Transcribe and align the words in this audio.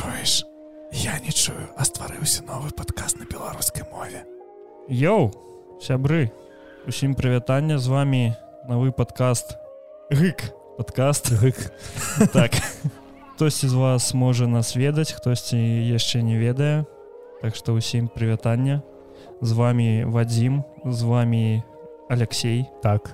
чуеш 0.00 0.46
я 0.92 1.18
не 1.20 1.32
чую 1.32 1.68
а 1.76 1.84
стварыўся 1.84 2.46
новы 2.48 2.72
падказ 2.72 3.20
на 3.20 3.28
беларускай 3.28 3.84
мове 3.92 4.24
Йоу 4.88 5.28
сябры 5.84 6.32
усім 6.88 7.12
прывітання 7.12 7.76
з 7.76 7.92
вами 7.92 8.22
новы 8.64 8.96
падкаст 8.96 9.60
гык 10.08 10.56
подкаст. 10.80 11.32
Гык 11.32 11.72
так. 12.32 12.52
Хтосьці 13.34 13.68
з 13.68 13.72
вас 13.72 14.14
можа 14.14 14.46
нас 14.48 14.72
ведаць 14.76 15.12
хтосьці 15.12 15.60
яшчэ 15.60 16.24
не 16.24 16.40
ведае 16.40 16.88
так 17.44 17.52
што 17.52 17.76
ўсім 17.76 18.08
прывітання 18.08 18.80
з 19.44 19.52
вами 19.52 20.08
вадзім 20.08 20.64
з 20.88 21.00
вами 21.04 21.60
Алексей. 22.08 22.64
Так 22.80 23.12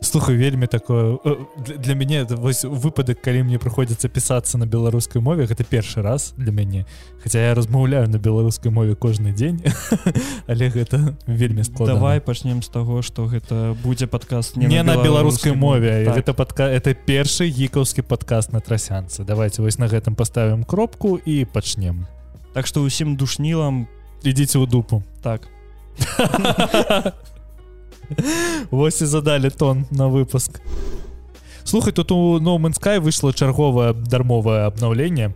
слухай 0.00 0.36
вельмі 0.36 0.66
такое 0.66 1.18
э, 1.24 1.36
для, 1.78 1.94
мяне 1.94 2.22
это 2.22 2.36
вось 2.36 2.64
выпадак 2.64 3.20
калі 3.20 3.42
мне 3.42 3.58
прыходзіцца 3.58 4.08
пісацца 4.08 4.58
на 4.58 4.66
беларускай 4.66 5.22
мове 5.22 5.46
гэта 5.46 5.64
першы 5.64 6.02
раз 6.02 6.34
для 6.36 6.52
мяне 6.52 6.86
хотя 7.22 7.40
я 7.40 7.54
размаўляю 7.54 8.08
на 8.08 8.18
беларускай 8.18 8.72
мове 8.72 8.94
кожны 8.94 9.32
дзень 9.32 9.62
але 10.46 10.68
гэта 10.68 11.16
вельмі 11.26 11.64
складана. 11.64 11.98
давай 11.98 12.20
пачнем 12.20 12.62
з 12.62 12.68
таго 12.68 13.02
что 13.02 13.26
гэта 13.26 13.76
будзе 13.82 14.06
падкаст 14.06 14.56
не, 14.56 14.66
не 14.66 14.82
на 14.82 14.96
беларускай 15.02 15.52
мове. 15.52 16.04
так. 16.04 16.14
гэта 16.16 16.34
падка 16.34 16.64
это 16.64 16.94
першы 16.94 17.46
гікаўскі 17.48 18.02
падкаст 18.02 18.52
на 18.52 18.60
трасянцы 18.60 19.24
давайте 19.24 19.62
вось 19.62 19.78
на 19.78 19.86
гэтым 19.86 20.14
поставим 20.14 20.64
кропку 20.64 21.18
і 21.18 21.44
пачнем 21.44 22.06
так 22.54 22.66
что 22.66 22.82
усім 22.82 23.16
душнілам 23.16 23.88
ідзіце 24.22 24.58
ў 24.58 24.66
дупу. 24.70 25.02
Так 25.22 25.48
Вось 28.70 29.02
і 29.02 29.06
задалі 29.06 29.50
тон 29.50 29.86
на 29.90 30.08
выпуск. 30.08 30.60
Слухай, 31.64 31.92
тут 31.92 32.12
у 32.12 32.40
Ноуменскай 32.40 32.98
выйшло 32.98 33.32
чарговае 33.32 33.92
дармовае 33.92 34.66
абнаўленне 34.66 35.32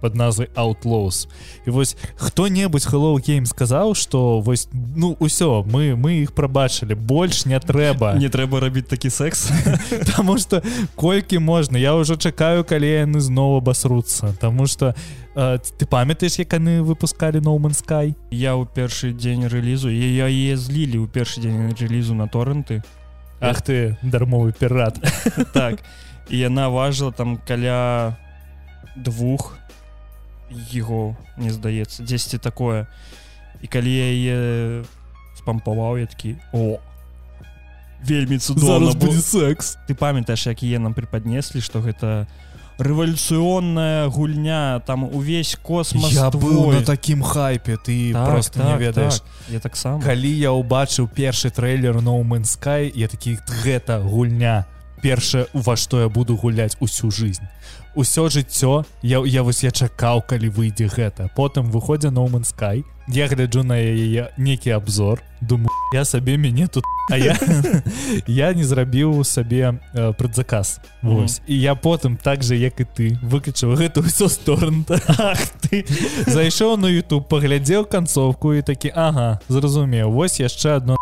под 0.00 0.14
назвай 0.14 0.48
Outlaws. 0.54 1.28
І 1.66 1.70
вось 1.70 1.96
хто-небудзь 2.16 2.86
Hello 2.86 3.14
Game 3.18 3.46
сказаў, 3.46 3.94
што 3.94 4.40
вось 4.40 4.68
ну 4.72 5.16
ўсё 5.20 5.64
мы 5.66 5.96
мы 5.96 6.22
іх 6.22 6.32
прабачылі 6.32 6.94
больш 6.94 7.46
не 7.46 7.58
трэба 7.58 8.14
не 8.22 8.28
трэба 8.28 8.60
рабіць 8.60 8.88
такі 8.88 9.10
секс. 9.10 9.50
Таму 10.16 10.38
што 10.38 10.62
колькі 10.94 11.38
можна 11.38 11.78
я 11.78 11.94
ўжо 11.94 12.16
чакаю 12.16 12.64
калі 12.64 13.08
яны 13.08 13.20
зноў 13.20 13.58
абасруцца 13.58 14.34
Таму 14.40 14.66
што 14.66 14.94
ты 15.34 15.86
памятаеш 15.86 16.38
як 16.38 16.52
яны 16.52 16.82
выпускалі 16.82 17.40
Ноумен 17.40 17.70
Sky? 17.70 18.14
Я 18.30 18.58
ў 18.58 18.66
першы 18.66 19.14
дзень 19.14 19.46
рэлізу 19.46 19.90
я 19.90 20.26
е 20.26 20.56
злілі 20.56 21.02
ў 21.02 21.06
першы 21.06 21.40
дзень 21.40 21.74
рэлізу 21.78 22.14
на 22.14 22.26
торренты. 22.26 22.82
Ах 23.40 23.62
ты 23.62 23.96
дармовы 24.02 24.52
пірат 24.52 24.98
так 25.54 25.78
і 26.28 26.36
яна 26.38 26.68
важыла 26.68 27.12
там 27.12 27.38
каля 27.38 28.18
двух 28.96 29.56
его 30.50 31.16
не 31.36 31.50
здаецца 31.50 32.02
дзесьці 32.02 32.38
такое 32.38 32.86
і 33.62 33.66
калі 33.66 33.90
я 33.90 34.08
яе 34.12 34.38
спампаваў 35.38 35.98
я 35.98 36.06
такі 36.06 36.36
о 36.52 36.78
вельмі 38.04 38.38
цудоўна 38.38 38.94
будзе 38.94 39.20
секс 39.22 39.76
ты 39.88 39.94
памятаеш 39.94 40.46
якія 40.46 40.78
нам 40.78 40.94
прыпаднеслі 40.94 41.60
што 41.60 41.82
гэта 41.82 42.26
рэвалюцыённая 42.78 44.06
гульня 44.08 44.80
там 44.86 45.04
увесь 45.04 45.58
космос 45.60 46.12
я 46.12 46.30
быў 46.30 46.72
на 46.72 46.82
такім 46.86 47.22
хайпе 47.22 47.76
ты 47.76 48.12
так, 48.12 48.30
просто 48.30 48.58
так, 48.60 48.66
не 48.68 48.86
ведаеш 48.86 49.18
так. 49.18 49.28
я 49.50 49.60
таксама 49.60 50.02
калі 50.02 50.30
я 50.30 50.54
ўбачыў 50.54 51.10
першы 51.10 51.50
трейлер 51.50 52.00
ноумен 52.00 52.46
sky 52.46 52.86
я 52.94 53.08
такі 53.08 53.38
гэта 53.66 53.98
гульня 53.98 54.64
першае 55.02 55.46
ува 55.52 55.76
што 55.76 56.00
я 56.00 56.08
буду 56.08 56.36
гуляць 56.36 56.76
усю 56.80 57.10
жизнь. 57.10 57.44
Усё 57.94 58.28
жыццё 58.28 58.84
я 59.02 59.18
я 59.24 59.42
вось 59.42 59.64
я 59.64 59.70
чакаў 59.70 60.22
калі 60.22 60.48
выйдзе 60.48 60.88
гэта. 60.88 61.30
Потым 61.34 61.70
выходзя 61.70 62.10
ноумен 62.10 62.44
sky 62.44 62.84
я 63.08 63.26
гляджу 63.26 63.62
на 63.62 63.78
яе 63.80 64.28
некі 64.36 64.76
обзор 64.76 65.22
думаю 65.40 65.70
я 65.94 66.04
сабе 66.04 66.36
мяне 66.36 66.66
тут 66.68 66.84
а 67.10 67.16
я 67.16 67.36
я 68.26 68.52
не 68.52 68.64
зрабіў 68.64 69.24
сабе 69.24 69.80
э, 69.94 70.12
прадзаказ 70.12 70.80
Вось. 71.02 71.40
І 71.46 71.58
я 71.58 71.74
потым 71.74 72.18
так 72.22 72.42
же 72.42 72.56
як 72.56 72.80
і 72.80 72.84
ты 72.84 73.18
выключыў 73.22 73.76
гэта 73.76 74.04
ўсё 74.04 74.28
сторон 74.28 74.84
ты! 75.64 75.86
Зайшоў 76.26 76.76
на 76.76 76.92
YouTube 76.92 77.28
паглядзеў 77.28 77.88
канцовку 77.88 78.52
і 78.52 78.62
такі 78.62 78.92
ага 78.94 79.40
зразумеў 79.48 80.12
вось 80.12 80.40
яшчэ 80.40 80.76
одно 80.76 80.96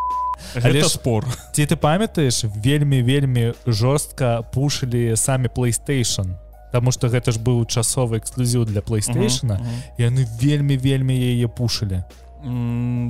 але 0.62 0.84
спор. 0.84 1.26
ці 1.52 1.66
ты 1.66 1.76
памятаеш 1.76 2.44
вельмі 2.56 3.02
вельмі 3.02 3.54
жорстка 3.66 4.42
пушылі 4.42 5.16
самі 5.16 5.48
playstation? 5.48 6.36
Таму 6.72 6.92
что 6.92 7.08
гэта 7.08 7.32
ж 7.32 7.38
быў 7.38 7.66
часовы 7.66 8.18
эксклюзіў 8.18 8.64
для 8.64 8.80
playstation 8.80 9.50
-huh, 9.50 9.60
-huh. 9.60 10.10
яны 10.10 10.26
вельмі 10.42 10.76
вельмі 10.76 11.14
яе 11.14 11.48
пушылі 11.48 12.02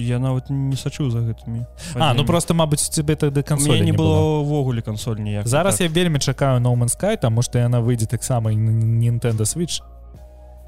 я 0.01 0.19
нават 0.19 0.51
не 0.51 0.77
сачу 0.77 1.11
за 1.11 1.19
гэтымі 1.19 1.67
А 1.95 2.15
ну 2.15 2.25
просто 2.25 2.55
Мабыць 2.55 2.89
тебе 2.89 3.15
тады 3.15 3.43
кансоль 3.43 3.81
не 3.81 3.93
было 3.93 4.41
ўвогуле 4.41 4.83
кансоль 4.83 5.17
ніяк. 5.17 5.49
Зараз 5.49 5.77
так. 5.77 5.81
я 5.81 5.89
вельмі 5.89 6.19
чакаю 6.19 6.61
ноумен 6.61 6.89
sky 6.89 7.21
таму 7.21 7.43
что 7.43 7.59
яна 7.59 7.81
выйдзе 7.81 8.07
таксама 8.07 8.51
Nintendo 8.51 9.45
switch. 9.45 9.83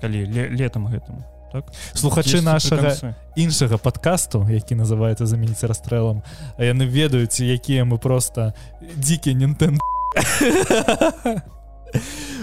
Калі 0.00 0.26
ле 0.26 0.48
летом 0.48 0.86
гэтым 0.86 1.37
так. 1.52 1.64
Слухачы 1.94 2.40
нашага 2.40 3.14
іншага 3.36 3.78
подкасту 3.78 4.46
які 4.50 4.74
называется 4.74 5.26
заменіць 5.26 5.64
расстрэлам 5.64 6.22
А 6.58 6.64
яны 6.64 6.86
ведаюць 6.86 7.40
якія 7.40 7.84
мы 7.84 7.98
просто 7.98 8.54
дзікі 8.96 9.34
Nintendo 9.34 9.78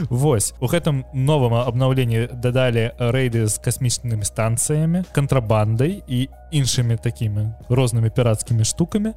Вось. 0.10 0.54
У 0.60 0.68
гэтым 0.68 1.06
новым 1.14 1.56
абнаўленні 1.56 2.28
дадалі 2.34 2.92
рэйды 2.98 3.46
з 3.48 3.62
касмічнымі 3.62 4.26
станцыямі 4.26 5.06
кантрабандай 5.16 6.04
і 6.08 6.28
іншымі 6.52 6.98
такімі 6.98 7.54
рознымі 7.70 8.10
пірацкімі 8.10 8.66
штукамі 8.66 9.14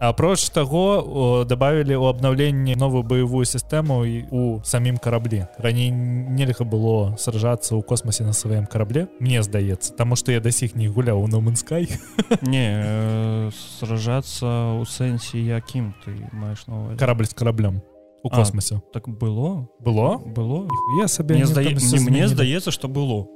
апроч 0.00 0.48
таго 0.48 1.44
добавілі 1.44 1.92
ў 1.92 2.08
абнаўленні 2.08 2.72
новую 2.80 3.04
баявую 3.04 3.44
сістэму 3.44 4.08
і 4.08 4.16
у 4.32 4.42
самім 4.64 4.96
караблі 4.96 5.44
раней 5.60 5.92
нельга 5.92 6.64
было 6.64 7.20
сражацца 7.20 7.76
ў 7.76 7.84
космосе 7.84 8.24
на 8.24 8.32
сваім 8.32 8.64
карабле 8.64 9.12
мне 9.20 9.44
здаецца 9.44 9.92
таму 9.92 10.16
што 10.16 10.32
я 10.32 10.40
да 10.40 10.48
сіх 10.48 10.72
не 10.72 10.88
гуляў 10.88 11.20
у 11.20 11.28
номанскай 11.28 11.92
не 12.40 12.66
э, 12.80 13.52
сражацца 13.52 14.80
ў 14.80 14.88
сэнсе 14.88 15.44
якім 15.44 15.92
ты 16.00 16.16
маеш 16.32 16.64
новы 16.64 16.96
карабль 16.96 17.28
з 17.28 17.36
караблем 17.36 17.84
у 18.22 18.28
космосе. 18.28 18.80
так 18.92 19.08
было? 19.08 19.68
Было? 19.80 20.18
Было? 20.18 20.68
Я 21.00 21.08
сабе 21.08 21.36
не 21.36 21.44
зда... 21.44 21.60
мне 21.60 22.28
здаецца 22.28 22.70
что 22.70 22.88
было. 22.88 23.28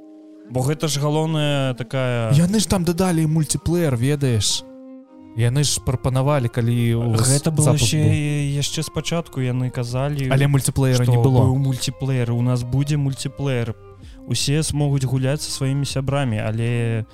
Бо 0.49 0.61
гэта 0.61 0.87
ж 0.87 1.01
галоўная 1.01 1.73
такая 1.73 2.33
яны 2.33 2.59
ж 2.59 2.65
там 2.69 2.85
дадалі 2.85 3.25
мультиплеер 3.25 3.95
ведаеш 3.97 4.65
яны 5.35 5.63
ж 5.63 5.83
прапанавалі 5.83 6.47
калі 6.47 6.75
гэта 7.19 7.51
было 7.51 7.75
яшчэ 7.75 7.99
яшчэ 8.55 8.83
спачатку 8.87 9.43
яны 9.43 9.69
казалі 9.69 10.31
але 10.31 10.47
мультиплеера 10.47 11.05
не 11.05 11.19
было 11.19 11.43
у 11.43 11.55
мультиплеер 11.59 12.31
у 12.31 12.41
нас 12.41 12.63
будзе 12.63 12.97
мультиплеер. 12.97 13.75
Усе 14.25 14.63
смогуць 14.63 15.05
гуляць 15.05 15.41
со 15.41 15.51
сваімі 15.51 15.85
сябрамі 15.85 16.41
але 16.41 17.05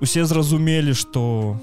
усе 0.00 0.24
зразумелі 0.24 0.94
что 0.94 1.60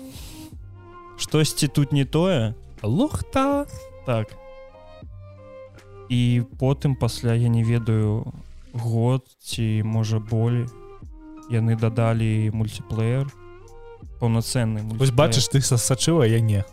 штосьці 1.17 1.67
тут 1.67 1.91
не 1.91 2.05
тое. 2.05 2.53
Лухта. 2.83 3.65
Так. 4.05 4.37
І 6.09 6.43
потым 6.59 6.95
пасля 6.95 7.33
я 7.33 7.49
не 7.49 7.63
ведаю 7.63 8.31
год 8.73 9.25
ці 9.41 9.83
можа 9.83 10.19
болей 10.19 10.67
яны 11.49 11.75
дадалі 11.75 12.51
мультиплеер 12.53 13.27
паўнацэнны 14.19 14.83
вось 14.97 15.11
бачыш 15.11 15.47
ты 15.53 15.61
сасачыла 15.61 16.23
я 16.23 16.39
не 16.39 16.65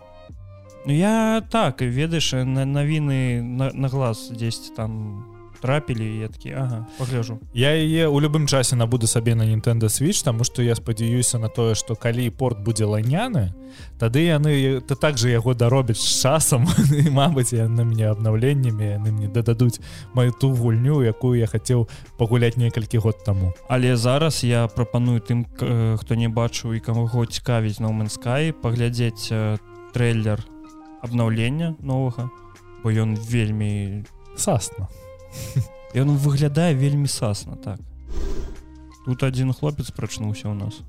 Ну 0.87 0.93
я 0.93 1.43
так 1.51 1.81
ведаеш 1.81 2.33
на 2.45 2.65
навіны 2.65 3.41
на, 3.41 3.71
на 3.73 3.89
глаз 3.89 4.29
10 4.29 4.75
там 4.77 5.34
трапілі 5.65 6.05
я 6.21 6.29
такі 6.29 6.53
ага, 6.53 6.85
пагляжу 6.99 7.41
я 7.57 7.73
яе 7.73 8.05
у 8.13 8.21
любым 8.21 8.45
часе 8.45 8.77
набуду 8.77 9.09
сабе 9.09 9.35
на 9.35 9.49
Nintendo 9.49 9.89
switch 9.89 10.21
тому 10.25 10.45
что 10.45 10.61
я 10.61 10.75
спадзяюся 10.75 11.39
на 11.39 11.49
тое 11.49 11.75
что 11.75 11.97
калі 11.97 12.29
порт 12.29 12.61
будзе 12.61 12.85
ланяны 12.85 13.57
тады 13.99 14.29
яны 14.29 14.85
ты 14.85 14.95
также 14.95 15.31
яго 15.31 15.55
даробяць 15.55 15.97
з 15.97 16.21
часам 16.21 16.69
Мабыць 17.11 17.57
я 17.57 17.65
на 17.69 17.89
мяне 17.89 18.11
абнаўленнямі 18.13 18.85
яны 18.85 19.13
мне 19.13 19.29
дададуць 19.33 19.81
маю 20.13 20.37
ту 20.37 20.53
гульню 20.53 21.01
якую 21.01 21.39
я 21.41 21.47
хацеў 21.47 21.89
пагуляць 22.19 22.61
некалькі 22.61 22.99
год 22.99 23.25
таму. 23.25 23.55
Але 23.69 23.97
зараз 23.97 24.45
я 24.45 24.69
прапаную 24.69 25.25
тым 25.25 25.47
хто 25.97 26.15
не 26.15 26.29
бачыў 26.29 26.77
і 26.77 26.85
камуго 26.85 27.25
цікавіць 27.25 27.81
ноуменскай 27.81 28.53
паглядзець 28.53 29.33
трейлер 29.97 30.45
абнаўлення 31.01 31.77
новага 31.81 32.29
бо 32.83 32.93
ён 32.93 33.17
вельмі 33.17 34.05
сасна 34.37 34.89
ён 36.01 36.17
выглядае 36.17 36.75
вельмі 36.75 37.09
сасна 37.09 37.57
так. 37.57 37.79
Тут 39.05 39.23
один 39.23 39.53
хлопец 39.53 39.91
прачнуўся 39.91 40.49
у 40.49 40.55
нас. 40.55 40.81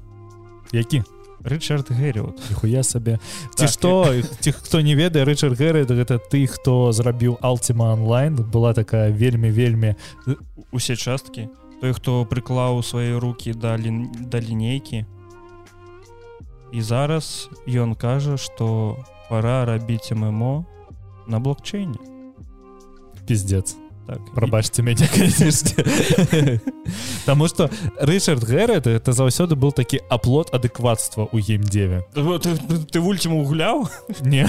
Які? 0.72 1.04
Рычард 1.44 1.92
гэрриот 1.92 2.42
хуя 2.58 2.82
сабе 2.82 3.20
ці 3.54 3.68
што 3.70 4.10
ці 4.42 4.52
хто 4.66 4.82
не 4.82 4.96
ведае 4.96 5.26
рычард 5.30 5.60
гэры 5.60 5.86
гэта 5.86 6.18
ты 6.18 6.48
хто 6.50 6.90
зрабіў 6.92 7.38
алтима 7.42 7.94
онлайн 7.94 8.36
была 8.36 8.74
такая 8.74 9.12
вельмі 9.12 9.52
вельмі 9.54 9.94
усе 10.72 10.96
часткі 10.96 11.46
той 11.82 11.94
хто 11.94 12.26
прыклаў 12.26 12.82
свае 12.82 13.20
руки 13.20 13.54
да 13.54 13.78
лін... 13.78 14.10
да 14.32 14.42
лінейкі 14.42 15.06
і 16.72 16.82
зараз 16.82 17.50
ён 17.68 17.94
кажа 17.94 18.38
что 18.42 18.98
пора 19.30 19.66
рабіць 19.66 20.12
ММО 20.12 20.66
на 21.28 21.40
блокчейне. 21.40 21.98
Пиздец 23.28 23.78
так 24.08 24.20
прабачце 24.34 24.84
мяне. 24.84 25.08
Таму 27.26 27.48
что 27.48 27.70
Рчард 28.02 28.44
Гэрэт 28.44 28.88
это 28.88 29.12
заўсёды 29.12 29.56
был 29.56 29.72
такі 29.72 30.02
аплот 30.10 30.54
адэкватства 30.54 31.28
ў 31.34 31.42
геймдзеве 31.42 32.06
і... 32.14 32.86
ты, 32.92 33.00
вульціму 33.00 33.44
гуляў 33.44 33.90
не. 34.22 34.46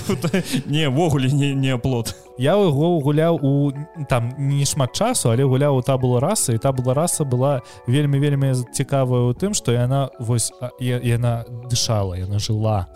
Невогуле 0.66 1.30
не 1.30 1.54
не 1.54 1.70
аплот 1.70 2.16
я 2.40 2.56
яго 2.56 3.00
гуляў 3.04 3.36
у 3.42 3.72
там 4.08 4.32
не 4.38 4.64
шмат 4.64 4.96
часу 4.96 5.28
але 5.28 5.44
гуляў 5.44 5.76
у 5.76 5.82
табула 5.84 6.20
раса 6.24 6.56
і 6.56 6.58
табула 6.58 6.94
раса 6.96 7.24
была 7.24 7.60
вельмі 7.86 8.16
вельмі 8.18 8.56
цікавая 8.72 9.28
у 9.28 9.36
тым 9.36 9.52
што 9.52 9.76
яна 9.76 10.08
вось 10.18 10.48
яна 10.80 11.44
дышала 11.68 12.16
яна 12.16 12.40
жыла. 12.40 12.88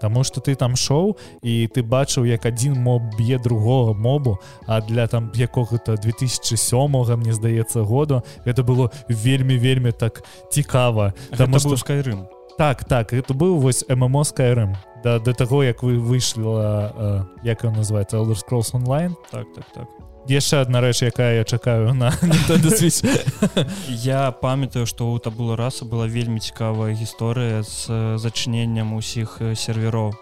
Таму 0.00 0.22
что 0.22 0.40
ты 0.40 0.54
там 0.54 0.76
шоу 0.76 1.18
і 1.42 1.66
ты 1.66 1.82
бачыў 1.82 2.30
як 2.30 2.46
адзін 2.46 2.78
моб 2.78 3.02
б'е 3.18 3.38
другого 3.38 3.94
мобу 3.94 4.38
а 4.66 4.80
для 4.80 5.06
там 5.06 5.31
якога-то 5.34 5.96
2007 5.96 7.16
мне 7.16 7.32
здаецца 7.32 7.82
году. 7.82 8.22
Это 8.44 8.62
было 8.62 8.90
вельмі 9.08 9.58
вельмі 9.58 9.92
так 9.92 10.24
цікава 10.50 11.12
там 11.36 11.58
что 11.58 11.76
скайрым. 11.76 12.28
Так 12.58 12.84
так 12.84 13.12
это 13.12 13.34
быў 13.34 13.58
вось 13.58 13.84
ммо 13.88 14.24
скайрым. 14.24 14.76
Да 15.04 15.18
до 15.18 15.32
таго 15.32 15.64
як 15.64 15.82
вы 15.82 15.98
выйшла 15.98 16.92
э, 16.96 17.22
як 17.42 17.64
ён 17.64 17.74
называется 17.74 18.16
Elder 18.16 18.36
Scrolls 18.36 18.76
онлайн 18.76 19.16
так 19.30 19.46
так 19.54 19.64
так. 19.74 19.88
Яшчэ 20.28 20.62
одна 20.62 20.80
рэч 20.80 21.02
якая 21.02 21.38
я 21.38 21.44
чакаю 21.44 21.94
на 21.94 22.12
я 23.88 24.30
памятаю 24.30 24.86
что 24.86 25.12
у 25.12 25.18
табула 25.18 25.56
раса 25.56 25.84
была 25.84 26.06
вельмі 26.06 26.40
цікавая 26.40 26.94
гісторыя 26.94 27.62
з 27.62 28.18
зачыненнем 28.18 28.94
усіх 28.94 29.40
серверов 29.54 30.14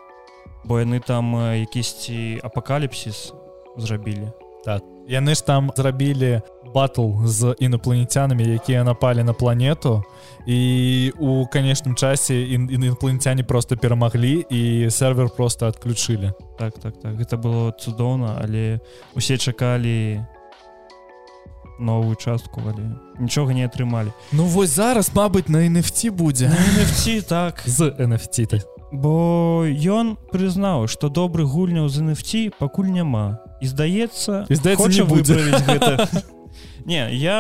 бо 0.64 0.80
яны 0.80 1.00
там 1.00 1.34
якісьці 1.56 2.40
апакаліпсіс 2.44 3.32
зрабілі. 3.76 4.32
Так 4.64 4.82
яны 5.10 5.34
ж 5.34 5.42
там 5.46 5.72
зрабілі 5.76 6.40
батл 6.74 7.26
з 7.26 7.54
інопланетянамі 7.58 8.44
якія 8.44 8.84
напалі 8.84 9.22
на 9.22 9.32
планету. 9.32 10.04
І 10.46 11.12
у 11.18 11.46
канечным 11.46 11.94
часе 11.94 12.42
інопланетяне 12.42 13.42
просто 13.42 13.76
перамаглі 13.76 14.46
і 14.50 14.90
сервер 14.90 15.28
просто 15.36 15.66
адключылі. 15.66 16.32
Так 16.58 16.78
так 16.78 16.94
так. 17.02 17.18
Гэта 17.18 17.36
было 17.36 17.74
цудоўна 17.74 18.38
але 18.42 18.80
усе 19.14 19.38
чакалі 19.38 20.24
новую 21.80 22.16
частку 22.16 22.62
але 22.62 22.94
нічога 23.18 23.52
не 23.52 23.66
атрымалі. 23.66 24.12
Ну 24.32 24.44
вось 24.44 24.70
зараз 24.70 25.10
мабыць 25.14 25.48
на 25.48 25.58
NFT 25.58 26.10
будзе. 26.10 26.46
NFT 26.46 27.26
так. 27.26 27.62
З 27.66 27.90
NFT 27.98 28.46
так 28.46 28.62
бо 28.92 29.66
ён 29.70 30.16
прызнаў 30.34 30.90
што 30.90 31.08
добрых 31.08 31.46
гульняў 31.46 31.88
з 31.88 32.02
NFT 32.02 32.50
пакуль 32.58 32.90
няма 32.90 33.38
і 33.60 33.66
здаецца 33.66 34.44
здаецца 34.50 35.04
выправіць 35.04 35.64
гэта 35.68 36.08
не 36.84 37.04
я 37.14 37.38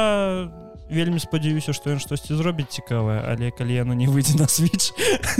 вельмі 0.90 1.22
спадзяюся 1.22 1.72
што 1.72 1.94
ён 1.94 2.02
штосьці 2.02 2.34
зробіць 2.34 2.68
цікавае 2.74 3.22
але 3.22 3.50
калі 3.54 3.74
яно 3.78 3.94
не 3.94 4.10
выйдзе 4.10 4.36
на 4.36 4.50
switch 4.50 4.90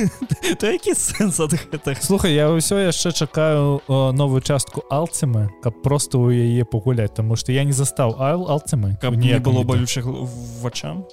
то 0.61 0.71
які 0.71 0.94
сэнс 0.94 1.41
ад 1.43 1.59
гэтых 1.59 1.99
слухай 2.03 2.32
я 2.38 2.49
ўсё 2.55 2.79
яшчэ 2.79 3.12
чакаю 3.12 3.82
новую 3.88 4.41
частку 4.41 4.87
алцемы 4.88 5.50
каб 5.62 5.82
просто 5.82 6.23
ў 6.23 6.55
яе 6.55 6.65
пагуляць 6.65 7.12
тому 7.12 7.35
что 7.35 7.53
я 7.53 7.67
не 7.67 7.75
застаў 7.75 8.17
айл 8.23 8.47
алцемы 8.47 8.97
каб 9.03 9.19
не 9.19 9.38
было 9.43 9.67
балючых 9.67 10.06
вачам 10.62 11.05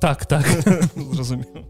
так 0.00 0.24
так. 0.26 0.46
Зразумею 1.16 1.64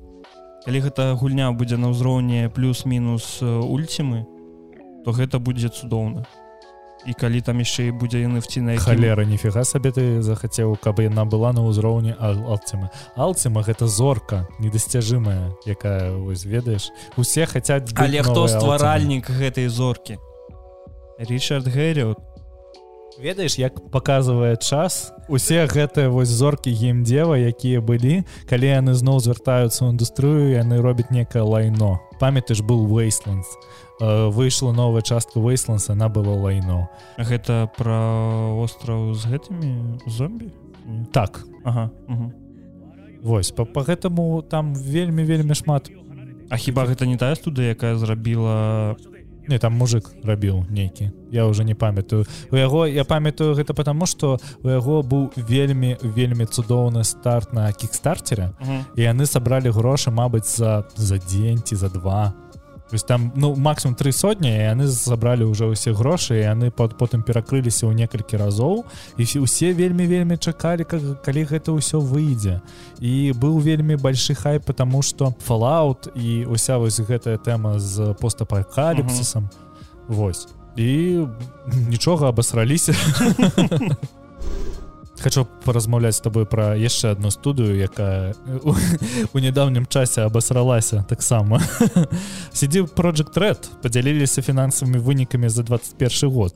калі 0.67 0.79
гэта 0.83 1.15
гульня 1.15 1.51
будзе 1.55 1.79
на 1.79 1.95
ўзроўні 1.95 2.51
плюс-мінус 2.51 3.43
ульцімы 3.43 4.27
то 5.07 5.15
гэта 5.15 5.39
будзе 5.39 5.71
цудоўна 5.71 6.27
і 7.07 7.15
калі 7.15 7.41
там 7.41 7.59
яшчэ 7.59 7.91
і 7.91 7.97
будзе 7.97 8.23
яны 8.23 8.41
вціна 8.41 8.77
халера 8.79 9.25
ніфіга 9.25 9.65
сабе 9.65 9.93
ты 9.93 10.23
захацеў 10.23 10.77
каб 10.81 11.01
яна 11.03 11.25
была 11.25 11.53
на 11.53 11.67
ўзроўні 11.67 12.17
алцема 12.19 12.91
алцема 13.17 13.63
гэта 13.63 13.87
зорка 13.87 14.47
недасцяжымая 14.59 15.53
якая 15.67 16.15
вось 16.17 16.45
ведаеш 16.45 16.91
усе 17.17 17.47
хацяць 17.47 17.93
але 17.97 18.23
хто 18.23 18.49
стваральнік 18.49 19.31
гэтай 19.31 19.69
зоркі? 19.69 20.19
Рчард 21.23 21.69
Гэрриот 21.69 22.32
ведаеш 23.23 23.59
як 23.59 23.79
показывае 23.95 24.57
час 24.59 25.13
усе 25.31 25.63
гэтыя 25.71 26.11
вось 26.11 26.29
зоркі 26.29 26.75
геймдзева 26.75 27.39
якія 27.39 27.79
былі 27.79 28.27
калі 28.51 28.67
яны 28.67 28.99
зноў 28.99 29.23
звяртаюцца 29.23 29.87
ў 29.87 29.95
індустрыю 29.95 30.59
яны 30.59 30.83
робяць 30.83 31.15
некае 31.15 31.47
лайно. 31.47 32.03
Памятаеш 32.19 32.67
был 32.67 32.85
вейсланд 32.91 33.47
выйшла 34.03 34.73
новая 34.73 35.03
частка 35.03 35.39
вейсланса 35.39 35.93
она 35.93 36.09
было 36.09 36.35
лайно. 36.35 36.91
Гэта 37.19 37.71
про 37.79 38.59
остраў 38.59 39.15
з 39.15 39.31
гэтымі? 39.31 40.03
Зомбі? 40.07 40.51
Так. 41.13 41.47
Ага, 41.63 41.91
угу. 42.09 42.33
Вось 43.23 43.53
по, 43.55 43.65
по 43.65 43.87
гэтаму 43.87 44.43
там 44.43 44.75
вельмі 44.75 45.23
вельмі 45.23 45.55
шмат. 45.55 45.91
А 46.51 46.57
хіба 46.59 46.85
гэта 46.91 47.07
не 47.07 47.17
тая 47.17 47.39
студыя 47.39 47.79
якая 47.79 47.95
зрабіла 47.95 48.99
не 49.49 49.59
там 49.59 49.73
мужик 49.73 50.11
рабіў 50.25 50.65
нейкі. 50.71 51.11
Я 51.31 51.47
уже 51.47 51.65
не 51.65 51.75
памятаю. 51.75 52.27
У 52.51 52.57
яго 52.57 52.87
я 52.87 53.05
памятаю 53.05 53.55
гэта 53.55 53.75
потому 53.75 54.07
что 54.07 54.39
у 54.63 54.69
яго 54.69 55.03
быў 55.03 55.33
вельмі 55.37 55.97
вельмі 56.03 56.45
цудоўны 56.45 57.05
старт 57.05 57.53
на 57.53 57.73
кікстартере 57.73 58.53
і 58.97 59.03
яны 59.03 59.27
сабралі 59.27 59.71
грошы 59.71 60.11
Мабыць 60.11 60.57
за 60.57 60.85
за 60.95 61.19
дзень 61.19 61.63
ці 61.63 61.77
за 61.77 61.89
два 61.89 62.35
есть 62.95 63.07
там 63.07 63.33
ну 63.37 63.55
максимум 63.55 63.95
три 63.95 64.13
сотні 64.13 64.51
яны 64.51 64.87
забралі 64.87 65.45
уже 65.45 65.67
ўсе 65.67 65.93
грошы 65.93 66.41
яны 66.41 66.71
под 66.71 66.97
потым 66.99 67.23
перакрыліся 67.23 67.87
ў 67.87 67.95
некалькі 67.95 68.37
разоў 68.37 68.85
і 69.17 69.25
усе 69.41 69.73
вельмі 69.73 70.07
вельмі 70.07 70.37
чакалі 70.37 70.85
как 70.85 71.23
калі 71.23 71.45
гэта 71.45 71.73
ўсё 71.73 72.01
выйдзе. 72.01 72.61
І 73.01 73.33
быў 73.33 73.59
вельмі 73.61 73.97
большы 73.97 74.35
хай 74.35 74.61
потому 74.61 75.03
что 75.03 75.35
фалаут 75.41 76.09
і 76.15 76.47
уся 76.47 76.79
вось 76.79 77.01
гэтая 77.01 77.39
тэма 77.39 77.79
з 77.79 78.15
постапакаліпсісам. 78.21 79.51
Вось. 80.09 80.49
І 80.77 81.25
нічога 81.89 82.29
абасраліся 82.29 82.95
хочу 85.23 85.47
паразмаўляць 85.65 86.17
з 86.19 86.25
тобой 86.27 86.45
пра 86.47 86.75
яшчэ 86.75 87.15
одну 87.15 87.31
студыю 87.31 87.79
якая 87.79 88.35
у 89.33 89.39
нядаўнім 89.39 89.87
часе 89.87 90.27
абасралася 90.27 91.05
таксама. 91.09 91.63
Сидзі 92.59 92.83
project 92.91 93.39
red 93.39 93.71
подзяліліся 93.83 94.43
фінансавымі 94.43 94.99
вынікамі 94.99 95.49
за 95.49 95.63
21 95.63 96.31
год. 96.31 96.55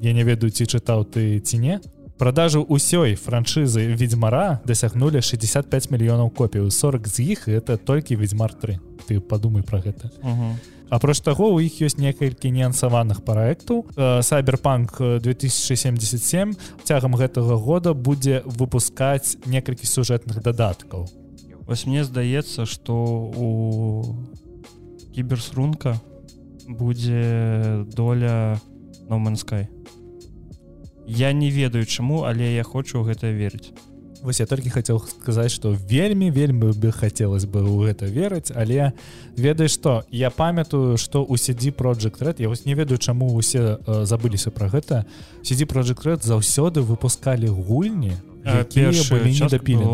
Я 0.00 0.12
не 0.12 0.24
ведаю 0.24 0.50
ці 0.50 0.64
чытаў 0.64 1.04
ты 1.04 1.40
ці 1.40 1.58
не. 1.58 1.80
Продажу 2.16 2.64
ўсёй 2.68 3.16
франшызы 3.16 3.92
ведьзьмара 3.96 4.60
дасягнули 4.64 5.20
65 5.20 5.90
мільёнаў 5.90 6.28
копіў 6.32 6.70
40 6.70 7.08
з 7.08 7.16
іх 7.20 7.48
это 7.48 7.76
толькі 7.76 8.16
ведьзьмар 8.16 8.52
3 8.52 8.80
ты 9.08 9.20
подумай 9.20 9.62
про 9.62 9.80
гэта. 9.80 10.12
Угу. 10.20 10.79
Апроч 10.90 11.20
таго 11.22 11.54
у 11.54 11.60
іх 11.62 11.78
ёсць 11.86 11.98
некалькі 12.02 12.50
неансаваных 12.50 13.22
проектаў 13.24 13.86
сайберпанк 14.26 14.98
2077 15.22 16.54
цягам 16.82 17.14
гэтага 17.14 17.56
года 17.56 17.94
будзе 17.94 18.42
выпускаць 18.44 19.38
некалькі 19.46 19.86
сюжэтных 19.86 20.42
дадаткаў 20.42 21.06
вось 21.70 21.86
мне 21.86 22.02
здаецца 22.04 22.66
что 22.66 22.94
у 23.30 23.48
кіберсрунка 25.14 26.00
будзе 26.66 27.86
доля 27.94 28.58
номанскай 29.08 29.70
я 31.06 31.32
не 31.32 31.50
ведаю 31.50 31.86
чаму 31.86 32.24
але 32.26 32.54
я 32.54 32.66
хочу 32.66 33.06
гэта 33.06 33.30
верыць 33.30 33.70
Вось 34.22 34.40
я 34.40 34.46
толькі 34.46 34.70
хацеў 34.70 35.00
сказаць 35.08 35.52
што 35.52 35.72
вельмі 35.72 36.30
вельмі 36.30 36.72
бы 36.72 36.92
хацелось 36.92 37.46
бы 37.46 37.64
ў 37.64 37.90
гэта 37.90 38.06
верыць 38.06 38.52
але 38.54 38.92
ведаеш 39.36 39.78
што 39.80 40.04
я 40.10 40.30
памятаю 40.30 40.96
што 40.96 41.24
у 41.24 41.36
сядзі 41.36 41.72
project 41.72 42.20
red 42.20 42.42
я 42.42 42.48
вось 42.48 42.66
не 42.66 42.74
ведаю 42.74 42.98
чаму 42.98 43.32
усе 43.34 43.78
э, 43.80 44.04
забыліся 44.04 44.50
пра 44.50 44.68
гэта 44.68 45.04
сядзі 45.42 45.64
project 45.64 46.04
red 46.04 46.20
заўсёды 46.24 46.84
выпускалі 46.84 47.48
гульні 47.48 48.16
дапілі 49.48 49.84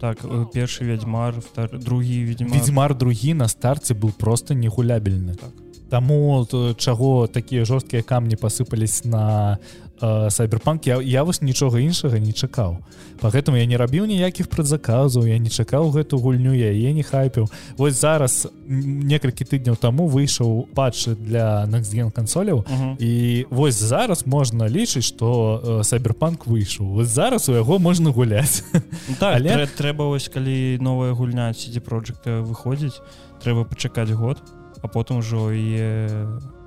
так 0.00 0.24
першы 0.52 0.84
вядзьмар 0.84 1.34
другі 1.72 2.24
ведьмар. 2.24 2.94
Другі 2.96 3.34
на 3.34 3.48
старце 3.48 3.94
быў 3.94 4.12
просто 4.16 4.54
негулябельны 4.54 5.34
так. 5.36 5.52
Таму 5.90 6.46
чаго 6.78 7.26
такія 7.28 7.64
жорсткія 7.64 8.02
камні 8.02 8.36
пасыпались 8.36 9.04
на 9.04 9.58
сайберпанк 10.00 10.86
я, 10.86 11.00
я 11.00 11.22
вось 11.22 11.42
нічога 11.42 11.80
іншага 11.80 12.18
не 12.18 12.32
чакаў. 12.32 12.78
Поэтому 13.20 13.56
я 13.56 13.66
не 13.66 13.76
рабіў 13.76 14.06
ніякіх 14.06 14.48
прадзаказаў 14.48 15.26
я 15.26 15.38
не 15.38 15.50
чакаў 15.50 15.90
гэту 15.90 16.18
гульню 16.18 16.52
яе 16.52 16.92
не 16.92 17.02
хайпіў. 17.02 17.48
Вось 17.76 18.00
зараз 18.00 18.48
некалькі 18.68 19.44
тыдняў 19.44 19.76
таму 19.76 20.08
выйшаў 20.08 20.66
патчы 20.74 21.14
для 21.14 21.66
нексген 21.66 22.10
кансоляў. 22.10 22.64
Uh 22.64 22.66
-huh. 22.66 22.96
і 22.98 23.46
вось 23.50 23.74
зараз 23.74 24.26
можна 24.26 24.68
лічыць 24.68 25.04
что 25.04 25.80
сайберпанк 25.84 26.46
выйшаў. 26.46 26.84
Вот 26.84 27.06
зараз 27.06 27.48
у 27.48 27.52
яго 27.52 27.78
можна 27.78 28.10
гуляць. 28.10 28.64
Ну 29.08 29.14
так, 29.18 29.36
але 29.36 29.66
трэба 29.66 30.08
вось 30.08 30.28
калі 30.28 30.78
новая 30.80 31.12
гульня 31.12 31.54
сидзе 31.54 31.80
проекта 31.80 32.40
выходзіць 32.40 33.00
трэба 33.44 33.64
пачакаць 33.64 34.10
год 34.10 34.42
а 34.82 34.88
потым 34.88 35.18
ужо 35.18 35.52
і 35.52 36.08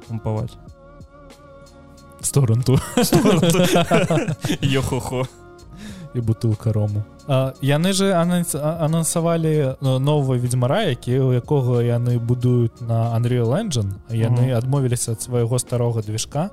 пампаваць 0.08 0.58
сторонту 2.22 2.80
йохохо. 4.62 5.28
І 6.16 6.20
бутылка 6.20 6.74
рому. 6.74 7.04
А, 7.28 7.54
яны 7.62 7.94
же 7.94 8.14
анансавалі 8.80 9.76
нового 9.82 10.38
ведьмара 10.38 10.84
які 10.84 11.20
у 11.20 11.34
якога 11.34 11.84
яны 11.84 12.20
будуюць 12.20 12.82
на 12.82 13.14
Unreal 13.20 13.52
Engine. 13.52 13.92
Яны 14.10 14.52
адмовіліся 14.58 15.12
ад 15.12 15.22
свайго 15.22 15.60
старога 15.60 16.02
движка. 16.02 16.50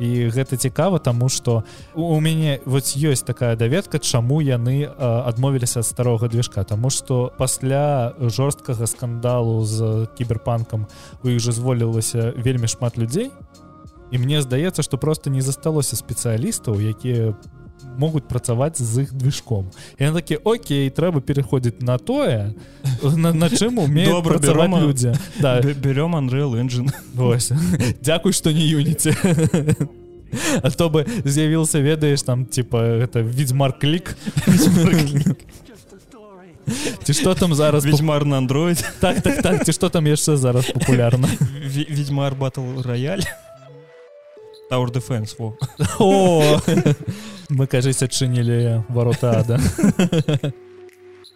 І 0.00 0.28
гэта 0.28 0.56
цікава 0.56 0.98
тому 0.98 1.28
что 1.28 1.64
у 1.94 2.20
мяне 2.20 2.60
вот 2.64 2.84
ёсць 2.96 3.22
такая 3.22 3.56
даведка 3.56 3.98
чаму 3.98 4.42
яны 4.42 4.88
адмовіліся 4.98 5.80
ад 5.80 5.86
старога 5.86 6.28
движка. 6.28 6.64
Тому 6.64 6.90
что 6.90 7.32
пасля 7.38 8.12
жорсткага 8.20 8.86
скандалу 8.86 9.64
з 9.64 10.08
кіберпанкам 10.18 10.86
у 11.22 11.28
іх 11.28 11.40
же 11.40 11.52
зволілася 11.52 12.32
вельмі 12.36 12.68
шмат 12.68 12.98
людзей 12.98 13.30
і 14.10 14.18
мне 14.18 14.42
здаецца 14.42 14.82
что 14.82 14.98
просто 14.98 15.30
не 15.30 15.40
засталося 15.40 15.96
спецыялістаў 15.96 16.80
якія 16.80 17.34
могуць 17.98 18.24
працаваць 18.28 18.78
з 18.78 19.02
іх 19.02 19.12
движком. 19.12 19.70
Я 19.98 20.12
такі 20.12 20.36
Окей 20.44 20.90
трэба 20.90 21.20
пераходзіць 21.20 21.80
на 21.80 21.98
тое 21.98 22.54
на, 23.02 23.32
на 23.32 23.48
чым 23.48 23.80
умею 23.80 24.22
працаваць 24.22 24.82
людзі 24.82 25.14
да. 25.40 25.60
берем 25.60 26.16
Unreal 26.16 26.56
engine. 26.56 26.90
Дякуй 28.02 28.32
что 28.32 28.52
не 28.52 28.66
юніце 28.66 29.14
А 30.62 30.70
то 30.70 30.88
бы 30.88 31.06
з'явіился 31.24 31.80
ведаеш 31.80 32.22
там 32.22 32.46
типа 32.46 32.78
это 32.78 33.22
відзьмар 33.22 33.78
клік 33.78 34.16
ці 37.02 37.12
что 37.12 37.34
там 37.34 37.54
зараз 37.54 37.84
ведьмар 37.84 38.24
на 38.24 38.40
Android. 38.40 38.84
Так 39.00 39.20
так 39.20 39.42
так. 39.42 39.64
Ці 39.64 39.72
что 39.72 39.88
там 39.88 40.06
яшчэ 40.06 40.36
зараз 40.36 40.70
популярна 40.70 41.28
ведьмар 41.90 42.34
батл 42.34 42.62
рояль 42.84 43.26
Tower 44.70 44.90
Defense, 44.90 45.34
во. 45.36 45.56
О! 45.98 46.60
Мы, 47.48 47.66
кажется, 47.66 48.06
адчынілі 48.06 48.84
варота 48.88 49.42
ада. 49.42 49.58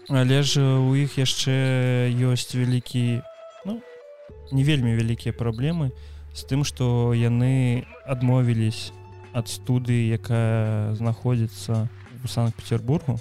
Але 0.09 0.43
ж 0.47 0.63
у 0.63 0.95
іх 0.95 1.19
яшчэ 1.19 2.15
ёсць 2.15 2.55
вялікі 2.55 3.25
ну, 3.67 3.83
не 4.53 4.63
вельмі 4.63 4.95
вялікія 4.95 5.35
праблемы 5.35 5.91
з 6.31 6.47
тым, 6.47 6.63
што 6.63 7.11
яны 7.11 7.83
адмовілись 8.07 8.95
ад 9.35 9.51
студыі, 9.51 10.15
якая 10.15 10.95
знаходзіцца 10.95 11.91
у 12.23 12.31
санкт-петербургу 12.31 13.19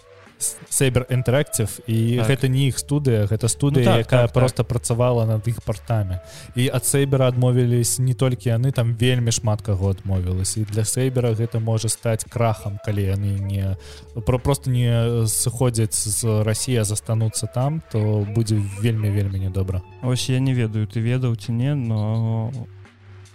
Сейбер 0.69 1.05
інтерактив 1.09 1.79
і 1.87 2.17
так. 2.17 2.27
гэта 2.27 2.47
не 2.47 2.67
іх 2.67 2.79
студыя 2.79 3.27
гэта 3.27 3.47
студыя 3.47 3.85
ну, 3.85 3.91
так, 3.91 3.99
якая 3.99 4.27
так, 4.27 4.33
просто 4.33 4.63
так. 4.63 4.67
працавала 4.67 5.25
над 5.25 5.47
іх 5.47 5.61
партамі 5.61 6.19
і 6.55 6.69
ад 6.73 6.85
сейбера 6.85 7.27
адмовілись 7.27 7.99
не 7.99 8.13
толькі 8.13 8.49
яны 8.49 8.71
там 8.71 8.95
вельмі 8.95 9.31
шмат 9.31 9.61
каго 9.61 9.91
адмовілась 9.91 10.57
і 10.57 10.65
для 10.65 10.85
сейбера 10.85 11.33
гэта 11.33 11.59
можа 11.59 11.89
стаць 11.89 12.25
крахам 12.25 12.79
калі 12.85 13.03
яны 13.03 13.39
не 13.39 13.77
про 14.25 14.39
просто 14.39 14.69
не 14.69 15.27
сыходзяць 15.27 15.95
з 15.95 16.43
Росія 16.43 16.83
застануцца 16.83 17.47
там 17.47 17.81
то 17.91 18.27
будзе 18.35 18.59
вельмі 18.81 19.09
вельмі 19.09 19.39
недобра 19.39 19.81
ось 20.01 20.29
я 20.29 20.39
не 20.39 20.53
ведаю 20.53 20.87
ты 20.87 20.99
ведаў 20.99 21.35
ці 21.35 21.51
не 21.51 21.75
но 21.75 22.51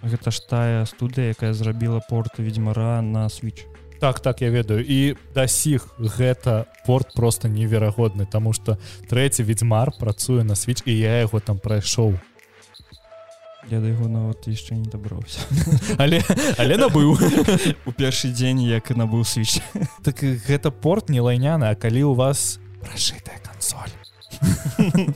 гэта 0.03 0.31
ж 0.31 0.39
тая 0.47 0.85
студыя 0.85 1.33
якая 1.33 1.53
зрабіла 1.53 1.99
порта 1.99 2.43
ведьмара 2.43 3.01
на 3.01 3.27
switch 3.27 3.65
так 3.99 4.19
так 4.19 4.41
я 4.41 4.49
ведаю. 4.49 4.85
І 4.85 5.15
да 5.35 5.47
сіх 5.47 5.87
гэта 5.99 6.65
порт 6.85 7.13
просто 7.15 7.47
неверагодны 7.47 8.25
тому 8.25 8.53
что 8.53 8.77
трэці 9.09 9.43
ведьмар 9.43 9.91
працуе 9.99 10.43
на 10.43 10.55
свіч 10.55 10.83
і 10.85 10.97
я 10.97 11.19
яго 11.19 11.39
там 11.39 11.59
прайшоў 11.59 12.17
я 13.69 13.79
да 13.79 13.87
яго 13.87 14.07
нават 14.07 14.47
яшчэ 14.47 14.75
не 14.75 14.89
дабраўся 14.89 15.45
але 16.01 16.23
але 16.57 16.77
набыў. 16.77 17.13
У 17.89 17.91
першы 17.91 18.33
дзень 18.33 18.65
як 18.65 18.91
і 18.91 18.97
набыў 18.97 19.23
свіч 19.23 19.61
так 20.03 20.23
гэта 20.23 20.71
порт 20.71 21.09
не 21.09 21.21
лайняны 21.21 21.69
А 21.69 21.75
калі 21.75 22.03
у 22.03 22.13
вас 22.13 22.59
прошитая 22.81 23.37
кансоль 23.43 23.93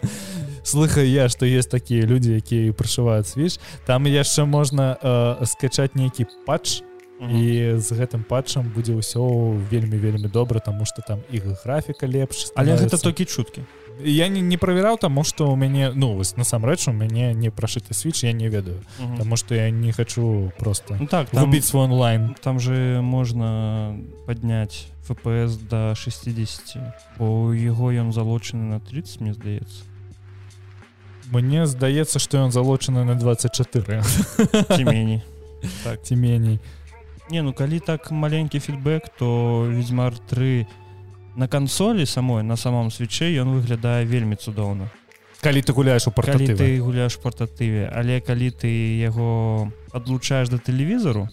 слыхаю 0.63 1.10
я 1.10 1.30
что 1.30 1.46
есть 1.46 1.72
такія 1.72 2.06
людзі 2.06 2.38
якія 2.38 2.74
прышываюць 2.74 3.32
свіч 3.32 3.60
там 3.86 4.06
яшчэ 4.06 4.46
можна 4.46 4.98
э, 5.02 5.46
скачаць 5.46 5.96
нейкі 5.96 6.28
патч 6.46 6.84
і 7.22 7.77
з 7.77 7.89
гэтым 7.93 8.24
патчам 8.25 8.67
будзе 8.74 8.98
ўсё 8.98 9.53
вельмі 9.70 9.98
вельмі 9.98 10.27
добра 10.27 10.60
тому 10.60 10.86
что 10.86 11.01
там 11.01 11.22
іх 11.32 11.46
графіка 11.63 12.08
лепш 12.08 12.51
але 12.55 12.75
гэта 12.75 12.98
толькі 12.98 13.25
чуткі. 13.25 13.63
Я 14.01 14.27
не, 14.27 14.41
не 14.41 14.58
правяраў 14.58 14.98
таму 14.98 15.24
что 15.24 15.51
у 15.51 15.55
мяне 15.55 15.91
ну 15.93 16.17
вось 16.17 16.36
насамрэч 16.36 16.88
у 16.89 16.91
мяне 16.91 17.34
не 17.34 17.50
прашыты 17.50 17.93
свіч 17.93 18.24
я 18.24 18.34
не 18.34 18.50
ведаю. 18.50 18.82
Потому 18.98 19.38
что 19.38 19.55
я 19.55 19.70
не 19.70 19.91
хочу 19.91 20.51
просто 20.58 20.98
ну, 21.00 21.08
так 21.08 21.34
убить 21.34 21.65
свой 21.65 21.86
онлайн. 21.86 22.36
там 22.41 22.60
же 22.60 23.01
можна 23.01 23.96
подняць 24.25 24.88
фпс 25.05 25.55
до 25.70 25.96
60 25.96 26.77
бо 27.17 27.53
яго 27.53 27.91
ён 27.93 28.12
залучаны 28.12 28.63
на 28.63 28.79
30 28.79 29.22
мне 29.22 29.34
здаецца. 29.34 29.84
Мне 31.32 31.65
здаецца 31.67 32.20
что 32.20 32.38
ён 32.38 32.51
залучаны 32.51 33.05
на 33.05 33.15
24 33.15 34.03
меней 34.84 35.22
так 35.84 36.03
ці 36.03 36.15
меней 36.15 36.60
Не 37.34 37.42
ну 37.42 37.50
калі 37.50 37.80
так 37.82 38.12
маленькі 38.13 38.60
фідбэк 38.62 39.10
то 39.18 39.66
ведьзьмар 39.66 40.13
3 40.30 40.68
на 41.36 41.48
кансолі 41.48 42.06
самой 42.06 42.44
на 42.44 42.58
самом 42.58 42.92
свече 42.92 43.34
ён 43.42 43.58
выглядае 43.58 44.06
вельмі 44.06 44.38
цудоўна 44.38 44.86
калі 45.42 45.66
ты 45.66 45.74
гуляешь 45.74 46.06
у 46.06 46.12
партатыве 46.13 46.54
ты 46.54 46.78
гуляешь 46.78 47.18
партатыве 47.18 47.90
але 47.90 48.22
калі 48.22 48.54
ты 48.54 48.70
яго 49.02 49.66
адлучаеш 49.90 50.54
да 50.54 50.62
тэлевізору 50.62 51.25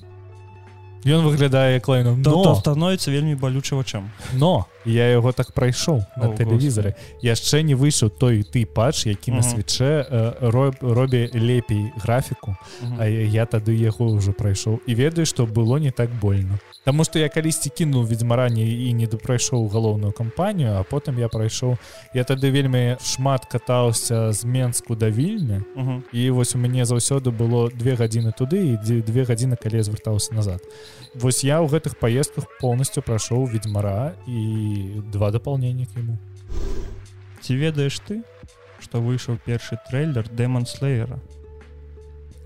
Ён 1.05 1.25
выглядае 1.25 1.81
клайном 1.81 2.21
но! 2.21 2.55
становіцца 2.55 3.11
вельмі 3.11 3.35
балюча 3.35 3.77
вачам. 3.77 4.11
Но! 4.33 4.67
Я 4.85 5.13
яго 5.13 5.33
так 5.33 5.53
прайшоў 5.53 6.05
на 6.17 6.33
тэлевізары. 6.33 6.97
Яшчэ 7.21 7.61
не 7.61 7.77
выйшаў 7.77 8.09
той 8.09 8.43
ты 8.45 8.65
патч 8.65 9.07
які 9.07 9.33
на 9.33 9.43
свече 9.43 10.09
роб, 10.41 10.77
робі 10.81 11.29
лепей 11.35 11.93
графіку 12.01 12.57
а 12.99 13.05
я 13.07 13.45
тады 13.45 13.77
яго 13.77 14.17
ўжо 14.17 14.33
прайшоў. 14.33 14.81
І 14.87 14.95
ведаю 14.95 15.27
што 15.27 15.47
было 15.47 15.77
не 15.77 15.91
так 15.91 16.11
больно 16.21 16.59
Таму 16.85 17.05
што 17.05 17.19
я 17.21 17.29
калісьці 17.29 17.69
кінуў 17.77 18.09
ведьзьмаранне 18.09 18.65
і 18.65 18.93
не 18.97 19.07
дапрайшоў 19.07 19.69
галоўную 19.69 20.13
кампанію 20.13 20.81
а 20.81 20.83
потым 20.83 21.21
я 21.21 21.29
прайшоў. 21.29 21.77
Я 22.15 22.25
тады 22.25 22.51
вельмі 22.51 22.97
шмат 23.05 23.45
катаўся 23.45 24.33
з 24.33 24.45
менску 24.45 24.95
да 24.95 25.11
-huh. 25.11 26.01
і 26.13 26.31
вось 26.31 26.55
у 26.55 26.59
мяне 26.59 26.85
заўсёды 26.85 27.31
было 27.31 27.71
две 27.71 27.95
гадзіны 27.95 28.33
туды 28.33 28.75
і 28.75 28.77
дзе 28.77 29.01
две 29.03 29.25
гадзіны 29.25 29.57
калі 29.57 29.77
я 29.77 29.83
звяртаўся 29.83 30.35
назад 30.35 30.61
Вось 31.15 31.43
я 31.43 31.59
ў 31.59 31.67
гэтых 31.67 31.99
паездках 31.99 32.47
полностью 32.61 33.03
прайшоў 33.03 33.51
ведьзьмара 33.51 34.15
і 34.27 35.03
два 35.11 35.31
дапаўнення 35.31 35.87
к 35.87 35.99
ему 35.99 36.19
ці 37.41 37.57
ведаеш 37.57 37.99
ты 38.07 38.23
што 38.81 39.01
выйшаў 39.01 39.39
першы 39.45 39.79
трейлер 39.91 40.29
дэмон 40.29 40.67
слеера 40.67 41.19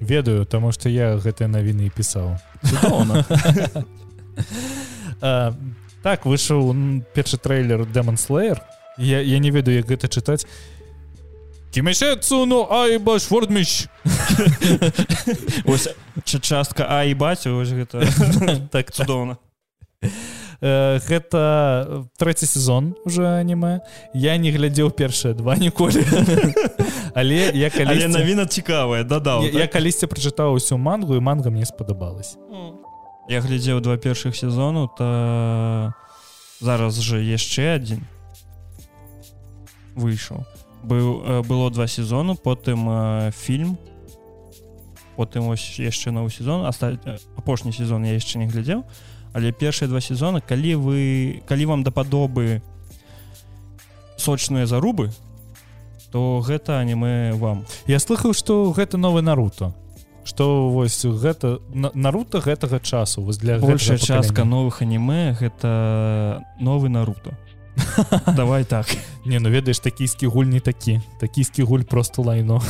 ведаю 0.00 0.46
таму 0.46 0.72
што 0.72 0.88
я 0.88 1.16
гэтыя 1.16 1.48
навіны 1.48 1.90
пісаў. 1.90 2.36
Так 6.04 6.26
выйшаў 6.28 6.74
першы 7.14 7.38
трейлер 7.38 7.86
дэмон 7.86 8.16
слеер 8.20 8.60
я, 8.98 9.20
я 9.20 9.38
не 9.38 9.50
ведаю 9.50 9.78
як 9.78 9.88
гэта 9.88 10.08
чытаць 10.08 10.46
кімесецу 11.75 12.47
ну 12.47 12.66
айбаш 12.71 13.26
форміч 13.26 13.88
ось 15.64 15.88
частка 16.25 16.87
а 16.88 17.02
і 17.02 17.14
бацю 17.14 17.59
ось 17.59 17.75
гэта 17.75 18.07
так 18.75 18.95
цудоўна. 18.95 19.37
Гэта 20.62 22.07
трэці 22.16 22.47
сезон 22.47 22.95
уже 23.04 23.26
аніме. 23.26 23.83
Я 24.14 24.38
не 24.38 24.54
глядзеў 24.54 24.95
першыя 24.95 25.35
два 25.35 25.57
ніколі. 25.66 26.07
Але 27.14 27.50
я 27.59 27.71
калі 27.75 28.07
навіна 28.07 28.47
цікавая 28.47 29.02
дадаў 29.02 29.50
я 29.50 29.66
калісьці 29.66 30.07
прачытаў 30.07 30.54
усю 30.54 30.78
мангу 30.78 31.19
і 31.19 31.21
манга 31.21 31.50
мне 31.50 31.66
спадабалась. 31.66 32.38
Я 33.28 33.43
глядзеў 33.43 33.83
два 33.83 33.99
першых 33.99 34.38
сезону 34.38 34.87
то 34.95 35.93
зараз 36.62 37.02
же 37.02 37.19
яшчэ 37.19 37.83
адзін. 37.83 38.07
Выйшаў 39.99 40.47
быў 40.84 41.42
было 41.48 41.70
два 41.70 41.86
сезону 41.86 42.36
потым 42.36 42.86
фільм 43.32 43.78
потым 45.16 45.48
ось 45.48 45.78
яшчэ 45.78 46.10
новы 46.10 46.30
сезон 46.30 46.66
астаць 46.66 46.98
апошні 47.36 47.72
сезон 47.72 48.04
я 48.04 48.14
яшчэ 48.14 48.38
не 48.38 48.46
глядзеў 48.46 48.84
але 49.34 49.52
першыя 49.52 49.88
два 49.88 50.00
сезона 50.00 50.40
калі 50.40 50.74
вы 50.74 51.42
калі 51.46 51.64
вам 51.66 51.82
дападобы 51.82 52.62
сочныя 54.16 54.66
зарубы 54.66 55.10
то 56.14 56.38
гэта 56.46 56.78
аніме 56.78 57.32
вам. 57.34 57.66
Я 57.90 57.98
слыхаў 57.98 58.34
что 58.34 58.70
гэта 58.70 58.96
новы 58.96 59.22
наруто 59.22 59.74
что 60.24 60.70
вось 60.70 61.04
гэта 61.04 61.58
наруто 61.74 62.40
гэтага 62.40 62.80
часу 62.80 63.22
вось 63.22 63.38
для 63.38 63.58
большая 63.58 63.98
частка 63.98 64.44
новых 64.44 64.82
аніме 64.82 65.34
гэта 65.34 66.42
новы 66.60 66.88
наруто 66.88 67.36
давай 68.37 68.64
так. 68.64 68.87
Не 69.25 69.40
ну 69.40 69.50
ведаеш 69.50 69.78
такійскі 69.78 70.26
гуль 70.26 70.45
не 70.45 70.61
такі. 70.61 71.00
Такійскі 71.21 71.62
гуль 71.62 71.83
просто 71.83 72.23
лайно. 72.23 72.62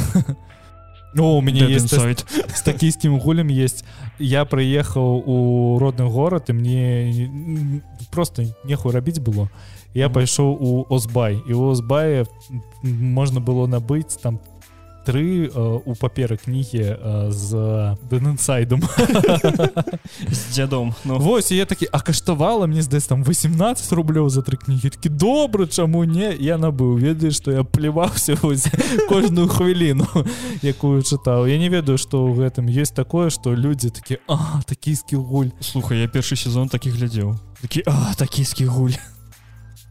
Ну, 1.14 1.36
у 1.36 1.40
мяне 1.40 1.70
есть 1.70 1.88
сайт 1.88 2.26
с 2.54 2.62
такійскім 2.62 3.20
гулем 3.20 3.48
есть. 3.48 3.84
Я 4.18 4.42
прыехаў 4.44 5.22
у 5.26 5.78
родны 5.78 6.10
горад 6.10 6.50
і 6.50 6.52
мне 6.52 7.30
просто 8.10 8.42
нехуй 8.64 8.92
рабіць 8.92 9.22
было. 9.22 9.48
Я 9.94 10.10
пайшоў 10.10 10.58
у 10.58 10.86
озбай 10.90 11.38
і 11.46 11.54
у 11.54 11.70
озбае 11.70 12.26
можна 12.82 13.40
было 13.40 13.66
набыць 13.66 14.18
там 14.18 14.40
тры 15.04 15.46
э, 15.46 15.80
у 15.84 15.94
паперы 15.94 16.36
кнігі 16.36 16.82
э, 16.82 17.30
з 17.30 17.96
дэнсайдом 18.10 18.82
з 20.30 20.40
дзядом 20.52 20.94
Ну. 21.04 21.18
Вось 21.18 21.50
я 21.50 21.66
такі 21.66 21.88
а 21.92 22.00
каштавала 22.00 22.66
мне 22.66 22.82
здаецца 22.82 23.08
там 23.08 23.24
18 23.24 23.92
рублёў 23.92 24.28
за 24.28 24.40
тры 24.40 24.56
кнігі 24.56 24.90
такі 24.90 25.08
добра 25.08 25.66
чаму 25.66 26.04
не? 26.04 26.32
Я 26.40 26.56
набыў 26.56 26.96
ведаеш 26.96 27.36
што 27.36 27.52
я 27.52 27.64
плеваўся 27.64 28.36
кожную 29.10 29.48
хвіліну 29.48 30.06
якую 30.62 31.02
чытаў 31.02 31.46
я 31.46 31.58
не 31.58 31.68
ведаю 31.68 31.98
што 31.98 32.24
ў 32.24 32.48
гэтым 32.48 32.72
есть 32.72 32.94
такое 32.94 33.28
што 33.30 33.52
людзі 33.52 33.90
такі 33.90 34.18
а 34.28 34.62
такійскі 34.66 35.16
гуль 35.16 35.52
слухай 35.60 36.00
я 36.00 36.08
першы 36.08 36.36
сезон 36.36 36.68
такі 36.68 36.90
глядзеў 36.90 37.36
такі 37.60 37.84
а 37.86 38.14
такійскі 38.16 38.64
гуль 38.64 38.96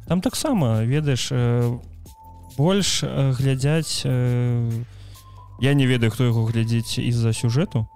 там 0.07 0.21
таксама 0.21 0.81
ведаеш 0.83 1.29
э, 1.31 1.77
больш 2.57 3.03
глядзяць 3.03 4.01
э, 4.05 4.69
я 5.59 5.73
не 5.73 5.85
ведаю 5.85 6.11
хто 6.11 6.23
яго 6.23 6.45
глядзець 6.45 6.99
из-за 6.99 7.33
сюжэту 7.33 7.87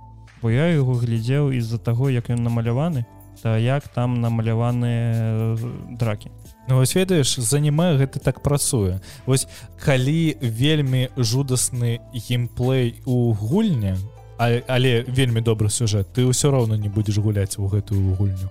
бо 0.42 0.50
я 0.50 0.68
яго 0.70 0.94
глядзеў 0.94 1.52
из-за 1.58 1.78
таго 1.78 2.10
як 2.10 2.30
ён 2.30 2.44
намаляваны 2.44 3.06
та 3.42 3.58
як 3.58 3.88
там 3.88 4.22
намаляваныя 4.22 5.58
дракі. 6.00 6.32
Ну, 6.68 6.76
вось 6.76 6.96
ведаеш 6.96 7.40
заніме 7.40 7.98
гэта 7.98 8.20
так 8.20 8.42
працуе. 8.42 9.00
Вось 9.26 9.48
калі 9.80 10.36
вельмі 10.42 11.10
жудасны 11.18 12.02
геймплей 12.14 13.02
у 13.06 13.34
гульні 13.34 13.96
але 14.38 15.04
вельмі 15.08 15.42
добры 15.42 15.70
сюжэт 15.70 16.14
ты 16.14 16.26
ўсё 16.26 16.52
роўна 16.54 16.78
не 16.78 16.90
будзеш 16.90 17.18
гуляць 17.18 17.58
у 17.58 17.66
гэтую 17.66 18.16
гульню. 18.16 18.50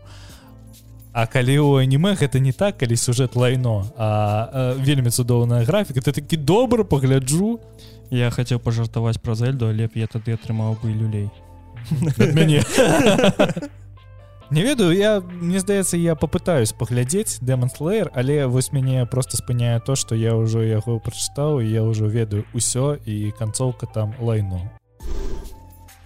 А 1.13 1.27
калі 1.27 1.59
у 1.59 1.77
аніме 1.77 2.15
гэта 2.15 2.41
не 2.41 2.53
так 2.53 2.79
калі 2.79 2.97
сюжэт 2.97 3.37
лайно 3.37 3.87
а, 3.97 4.07
а 4.53 4.75
вельмі 4.75 5.11
цудоўная 5.11 5.65
графіка 5.65 6.01
ты 6.01 6.13
такі 6.13 6.37
добра 6.37 6.85
пагляджу 6.85 7.61
я 8.11 8.31
хацеў 8.31 8.59
пажартаваць 8.59 9.21
пра 9.21 9.35
зельду 9.35 9.69
але 9.69 9.89
я 9.95 10.07
тады 10.07 10.37
атрымаў 10.37 10.79
бы 10.83 10.93
люлей. 10.93 11.31
Мяне 12.37 12.63
не 14.51 14.63
ведаю 14.63 14.93
я 14.95 15.21
мне 15.21 15.61
здаецца 15.61 15.97
я 15.97 16.15
попытаюсь 16.15 16.73
паглядзець 16.73 17.39
дэмонслеер 17.41 18.11
але 18.15 18.47
вось 18.47 18.73
мяне 18.73 19.07
просто 19.07 19.37
спыняе 19.37 19.81
то 19.81 19.97
что 19.97 20.15
я 20.15 20.35
ўжо 20.37 20.63
яго 20.63 20.99
прачытаў 20.99 21.61
я 21.61 21.83
ўжо 21.83 22.07
ведаю 22.07 22.47
ўсё 22.55 22.99
і 23.05 23.33
канцоўка 23.39 23.87
там 23.87 24.15
лайну 24.21 24.63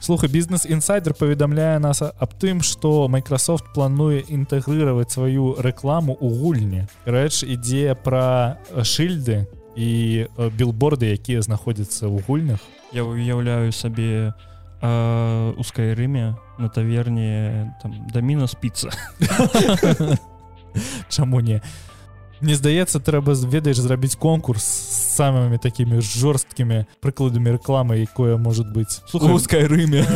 слухай 0.01 0.29
бізнес 0.29 0.65
інсайдер 0.65 1.15
паведамляе 1.15 1.79
нас 1.79 2.01
аб 2.03 2.33
тым 2.41 2.63
что 2.63 3.09
Microsoft 3.09 3.75
плануе 3.75 4.25
інтэгрыраваць 4.25 5.13
сваю 5.13 5.55
рэкламу 5.61 6.17
у 6.17 6.29
гульні. 6.29 6.89
Рэч 7.05 7.45
ідзе 7.45 7.95
пра 7.95 8.57
шыльды 8.83 9.47
і 9.81 10.29
билборды 10.61 11.09
якія 11.17 11.41
знаходзяцца 11.41 12.05
ў 12.05 12.21
гульнях 12.29 12.61
я 12.93 13.09
уяўляю 13.09 13.73
сабе 13.73 14.37
у 14.81 15.63
скайрыме 15.65 16.37
на 16.61 16.69
таверне 16.69 17.73
там 17.81 17.97
даміна 18.13 18.45
спіцца 18.45 18.93
Чаму 21.09 21.41
не 21.41 21.61
Мне 22.41 22.57
здаецца 22.57 23.01
трэба 23.05 23.37
ведаеш 23.37 23.77
зрабіць 23.85 24.17
конкурс 24.17 24.65
з 24.65 25.01
самымі 25.21 25.61
такімі 25.61 26.01
жорсткімі 26.01 26.87
прыкладамі 27.05 27.53
рэкламы 27.61 28.01
якое 28.01 28.41
может 28.41 28.73
быть. 28.73 29.05
У 29.13 29.37
скайрыме 29.39 30.07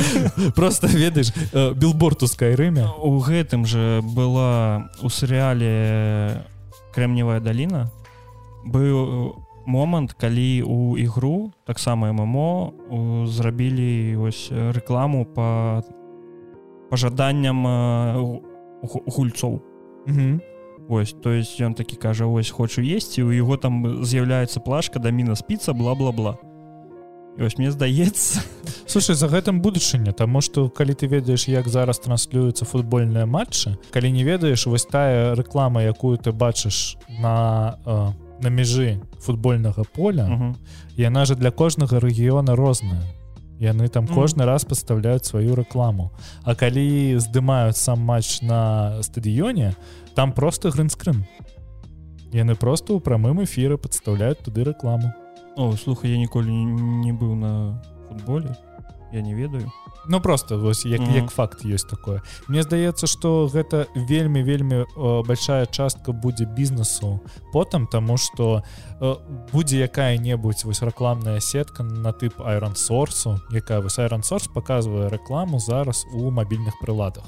просто 0.56 0.92
ведаеш 0.92 1.32
билборд 1.52 2.22
у 2.22 2.28
скайрыме 2.28 2.84
у 2.84 3.16
гэтым 3.24 3.64
же 3.64 4.04
была 4.04 4.92
у 5.00 5.08
серыяле 5.08 6.44
крэмневая 6.92 7.40
даліна 7.40 7.88
быў 8.64 9.40
момант 9.66 10.12
калі 10.12 10.62
у 10.62 10.96
ігру 10.98 11.52
таксама 11.64 12.12
ММО 12.12 12.72
зрабілі 13.26 14.16
ось 14.16 14.50
рэкламу 14.50 15.24
по 15.24 15.82
пажаданням 16.90 17.62
гульцоў. 18.82 19.62
Ось 20.88 21.14
то 21.22 21.30
есть 21.30 21.60
ён 21.60 21.74
такі 21.74 21.96
кажа 21.96 22.26
ось 22.26 22.50
хочу 22.50 22.82
есці 22.82 23.22
у 23.22 23.30
яго 23.30 23.56
там 23.56 24.02
з'яўляецца 24.02 24.60
плашка 24.60 24.98
да 24.98 25.10
міна 25.10 25.36
спіца 25.36 25.72
бла-бла-бла. 25.72 26.38
Ось 27.38 27.58
мне 27.58 27.70
здаецца. 27.70 28.42
Слушай 28.86 29.14
за 29.14 29.28
гэтым 29.30 29.62
будучыня 29.62 30.12
таму 30.12 30.40
что 30.40 30.68
калі 30.68 30.98
ты 30.98 31.06
ведаеш 31.06 31.46
як 31.46 31.68
зараз 31.68 32.02
транслююцца 32.02 32.64
футбольныя 32.64 33.26
матчы 33.26 33.78
калі 33.94 34.10
не 34.10 34.24
ведаеш 34.24 34.66
вось 34.66 34.84
тая 34.84 35.36
рэклама 35.38 35.84
якую 35.86 36.18
ты 36.18 36.32
бачыш 36.32 36.98
на 37.22 37.78
на 37.86 38.29
на 38.42 38.48
мяжы 38.48 39.00
футбольнага 39.20 39.84
поля 39.84 40.24
uh 40.24 40.40
-huh. 40.40 40.54
яна 40.96 41.24
же 41.24 41.34
для 41.34 41.50
кожнага 41.50 42.00
рэгіёна 42.00 42.56
розная. 42.56 43.02
Яны 43.60 43.88
там 43.88 44.06
кожны 44.06 44.42
uh 44.42 44.42
-huh. 44.42 44.46
раз 44.46 44.64
пастаўляюць 44.64 45.24
сваю 45.24 45.54
рэкламу. 45.54 46.10
А 46.42 46.54
калі 46.54 47.18
здымаюць 47.18 47.76
сам 47.76 48.00
матч 48.00 48.42
на 48.42 48.92
стадыёне 49.02 49.74
там 50.14 50.32
просто 50.32 50.70
грынскрын. 50.70 51.24
Яны 52.32 52.54
просто 52.54 52.94
ў 52.94 53.00
прамым 53.00 53.42
эфіры 53.42 53.76
падстаўляюць 53.76 54.42
туды 54.44 54.64
рэкламу. 54.64 55.12
О 55.56 55.76
слухай 55.76 56.10
я 56.10 56.18
ніколі 56.18 56.50
не 57.04 57.12
быў 57.12 57.34
на 57.34 57.82
футболе 58.08 58.56
я 59.12 59.22
не 59.22 59.34
ведаю. 59.34 59.72
Ну 60.06 60.20
просто 60.20 60.58
вось 60.58 60.86
як, 60.86 61.00
mm 61.00 61.08
-hmm. 61.08 61.16
як 61.16 61.30
факт 61.30 61.64
есть 61.64 61.88
такое. 61.88 62.22
Мне 62.48 62.62
здаецца 62.62 63.06
что 63.06 63.46
гэта 63.46 63.86
вельмі 63.94 64.42
вельмі 64.42 64.84
большая 65.26 65.66
частка 65.66 66.12
будзе 66.12 66.44
бізнесу. 66.44 67.20
Потым 67.54 67.86
тому 67.86 68.16
что 68.16 68.62
будзе 69.52 69.78
якая-небудзь 69.78 70.64
вось 70.64 70.82
рэкламная 70.82 71.40
сетка 71.40 71.82
на 71.82 72.12
тып 72.12 72.38
iron 72.38 72.74
сорсу 72.74 73.40
якая 73.50 73.80
вось 73.80 73.98
iron 73.98 74.22
сорс 74.22 74.48
показывае 74.54 75.08
рэкламу 75.08 75.58
зараз 75.58 76.06
у 76.12 76.30
мабільных 76.30 76.74
прыладах. 76.82 77.24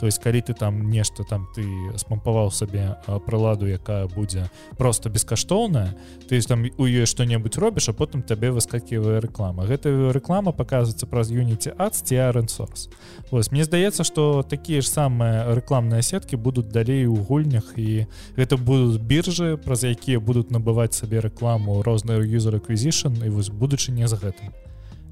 То 0.00 0.06
есть 0.06 0.22
калі 0.22 0.40
ты 0.40 0.54
там 0.54 0.90
нешта 0.90 1.24
там 1.24 1.46
ты 1.56 1.64
спампаваў 1.96 2.50
сабе 2.50 2.96
прыладу 3.26 3.66
якая 3.66 4.06
будзе 4.06 4.50
просто 4.78 5.10
бескаштоўная 5.10 5.94
ты 6.28 6.40
там 6.48 6.64
у 6.78 6.86
ёй 6.86 7.06
что-небудзь 7.06 7.58
робіш 7.58 7.88
а 7.88 7.92
потым 7.92 8.22
табе 8.22 8.50
выскакивае 8.50 9.20
рэклама. 9.20 9.66
Гэта 9.66 10.12
рэклама 10.12 10.52
показывается 10.52 11.06
праз 11.06 11.25
юніці 11.30 11.72
адсці 11.78 12.16
source. 12.46 12.88
Вось 13.30 13.50
мне 13.50 13.64
здаецца 13.64 14.04
что 14.04 14.44
такія 14.48 14.80
ж 14.80 14.88
самыя 14.88 15.54
рэкламныя 15.54 16.02
сеткі 16.02 16.36
будуць 16.36 16.70
далей 16.70 17.06
у 17.06 17.16
гульнях 17.16 17.74
і 17.76 18.06
гэта 18.36 18.56
будуць 18.56 19.02
біржы 19.02 19.56
праз 19.56 19.84
якія 19.84 20.20
будуць 20.20 20.50
набываць 20.50 20.94
сабе 20.94 21.20
рэкламу 21.20 21.82
розныя 21.82 22.22
юзер 22.22 22.54
acquisition 22.56 23.18
і 23.26 23.30
вось 23.30 23.50
будучы 23.50 23.90
не 23.92 24.06
за 24.06 24.16
гэтым. 24.16 24.54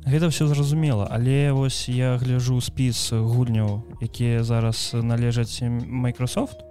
Гэта 0.07 0.29
все 0.29 0.47
зразумела 0.47 1.09
але 1.11 1.53
вось 1.53 1.89
я 1.89 2.17
гляжу 2.17 2.61
спіс 2.61 3.13
гульняў 3.13 3.83
якія 4.01 4.45
зараз 4.45 4.95
належаць 4.95 5.63
Microsoft. 5.63 6.63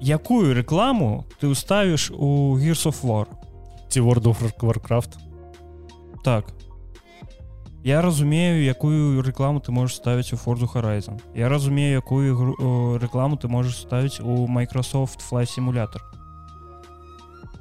Якую 0.00 0.52
рэкламу 0.52 1.24
ты 1.40 1.48
ўставіш 1.48 2.10
у 2.10 2.58
Gears 2.58 2.90
of 2.90 3.00
war? 3.06 3.30
Ці 3.88 4.00
world 4.00 4.26
of 4.26 4.42
warcraft. 4.58 5.16
Так 6.24 6.55
Я 7.86 8.02
разумею 8.02 8.64
якую 8.66 9.22
рэкламу 9.22 9.60
ты 9.62 9.70
можешь 9.70 10.02
ставіць 10.02 10.32
у 10.34 10.36
форду 10.36 10.66
Horizon. 10.66 11.22
Я 11.38 11.48
разумею 11.48 12.02
якую 12.02 12.98
рэкламу 12.98 13.38
ты 13.38 13.46
можешь 13.46 13.78
ставіць 13.78 14.18
у 14.18 14.48
Microsoft 14.50 15.22
fly 15.22 15.46
симулятор 15.46 16.02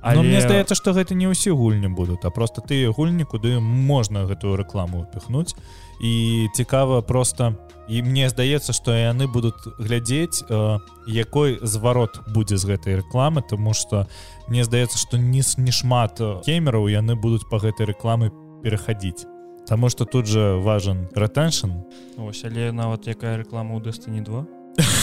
Але... 0.01 0.23
мне 0.23 0.41
здаецца 0.41 0.73
что 0.73 0.93
гэта 0.93 1.13
не 1.13 1.29
ўсе 1.29 1.53
гульні 1.53 1.93
будуць 1.93 2.25
а 2.25 2.33
просто 2.33 2.61
ты 2.65 2.89
гульні 2.89 3.25
куды 3.29 3.59
можна 3.61 4.25
гэтую 4.25 4.57
рэкламу 4.57 5.05
піхнуць. 5.13 5.53
І 6.01 6.47
цікава 6.57 7.01
просто 7.01 7.53
і 7.88 8.01
мне 8.01 8.25
здаецца 8.29 8.73
что 8.73 8.97
яны 8.97 9.29
будуць 9.29 9.61
глядзець 9.77 10.41
э, 10.49 10.79
якой 11.05 11.59
зварот 11.61 12.25
будзе 12.33 12.57
з 12.57 12.65
гэтай 12.65 12.97
рэкламы 13.05 13.45
тому 13.45 13.77
что 13.77 14.09
мне 14.49 14.65
здаецца 14.65 14.97
что 14.97 15.21
не 15.21 15.45
не 15.57 15.71
шмат 15.71 16.17
кеймераў 16.45 16.89
яны 16.89 17.13
будуць 17.13 17.45
по 17.45 17.61
гэтай 17.61 17.93
рэкламы 17.93 18.33
пераходить 18.65 19.29
Таму 19.67 19.89
что 19.89 20.06
тут 20.06 20.28
же 20.28 20.58
важен 20.62 21.08
ретеншн 21.15 21.71
ось 22.17 22.43
але 22.45 22.71
нават 22.71 23.08
якая 23.08 23.38
рэклама 23.41 23.75
ў 23.78 23.82
Destiny 23.82 24.21
2 24.21 24.45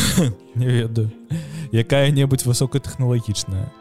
не 0.55 0.67
ведаю. 0.67 1.11
Якая-небудзь 1.73 2.47
высокатэхналагічная 2.47 3.73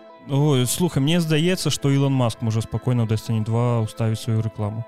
слухай 0.66 1.00
мне 1.00 1.20
здаецца 1.20 1.70
што 1.70 1.90
Ілон 1.90 2.14
Маск 2.14 2.42
можа 2.42 2.62
спакойна 2.62 3.06
ў 3.06 3.14
Destiny 3.14 3.46
2 3.46 3.86
уставіць 3.86 4.20
сваю 4.20 4.42
рэкламу 4.42 4.86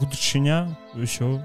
будучыня 0.00 0.76
ўсё 0.96 1.40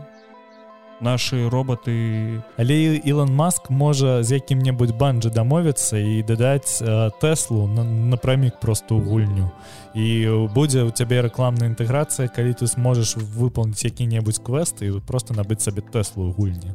наши 1.01 1.49
роботы. 1.49 2.41
Але 2.58 2.95
Ілон 2.95 3.36
Маск 3.36 3.69
можа 3.69 4.23
з 4.23 4.39
якім-небудзь 4.39 4.95
банджы 4.95 5.29
дамовіцца 5.29 5.97
і 5.97 6.23
дадаць 6.23 6.81
тэслу 7.21 7.67
на, 7.67 7.84
напрамік 7.84 8.60
просто 8.60 8.95
ў 8.95 9.03
гульню. 9.03 9.51
І 9.93 10.47
будзе 10.55 10.84
у 10.84 10.91
цябе 10.91 11.21
рэкламная 11.21 11.71
інтэграцыя 11.71 12.27
калі 12.27 12.53
ты 12.55 12.67
сможаш 12.67 13.17
выполніць 13.17 13.84
які-небудзь 13.86 14.39
квесты 14.39 14.88
і 14.88 14.99
просто 14.99 15.34
набыць 15.34 15.62
сабе 15.62 15.84
тэслу 15.84 16.31
ў 16.31 16.36
гульні 16.36 16.73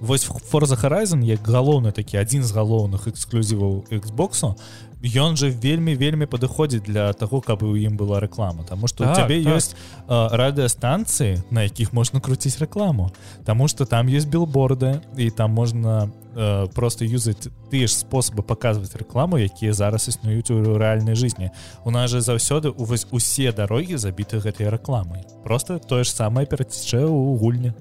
вось 0.00 0.24
форза 0.24 0.74
Horizon 0.74 1.24
як 1.24 1.44
галоўны 1.46 1.92
такі 1.92 2.18
адзін 2.18 2.44
з 2.44 2.52
галоўных 2.56 3.08
эксклюзіваў 3.08 3.84
Xбоксу 3.92 4.56
ён 5.00 5.36
же 5.36 5.48
вельмі 5.48 5.94
вельмі 5.94 6.26
падыходзіць 6.26 6.84
для 6.84 7.12
таго 7.12 7.40
каб 7.40 7.62
у 7.62 7.76
ім 7.76 7.96
была 7.96 8.20
рэклама. 8.20 8.64
Таму 8.64 8.86
что 8.88 9.04
так, 9.04 9.16
цябе 9.16 9.40
так. 9.44 9.56
ёсць 9.56 9.72
радыастанцыі 10.08 11.40
на 11.50 11.64
якіх 11.64 11.92
можна 11.92 12.20
круціць 12.20 12.60
рэкламу. 12.60 13.12
Таму 13.44 13.68
что 13.68 13.84
там 13.84 14.08
есть 14.08 14.28
билборды 14.28 15.00
і 15.16 15.30
там 15.30 15.52
можна 15.52 16.12
э, 16.34 16.68
просто 16.74 17.04
юзаць 17.04 17.48
тыя 17.70 17.88
ж 17.88 17.92
спосабы 17.96 18.42
паказваць 18.42 18.96
рэкламу 18.96 19.40
якія 19.40 19.72
зараз 19.72 20.08
існуюць 20.08 20.50
у 20.50 20.76
рэальнай 20.76 21.14
жизни 21.14 21.50
у 21.84 21.90
нас 21.90 22.10
же 22.10 22.20
заўсёды 22.20 22.68
увось 22.68 23.06
усе 23.10 23.52
дарогі 23.52 23.96
забіты 23.96 24.40
гэтай 24.40 24.68
рэкламай. 24.68 25.24
Просто 25.44 25.78
тое 25.78 26.04
ж 26.04 26.12
самае 26.12 26.44
перацічэ 26.44 27.04
у 27.08 27.36
гульні 27.40 27.72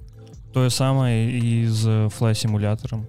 тое 0.53 0.69
самае 0.69 1.29
і 1.29 1.67
з 1.67 2.09
флай-сімулятарам 2.09 3.05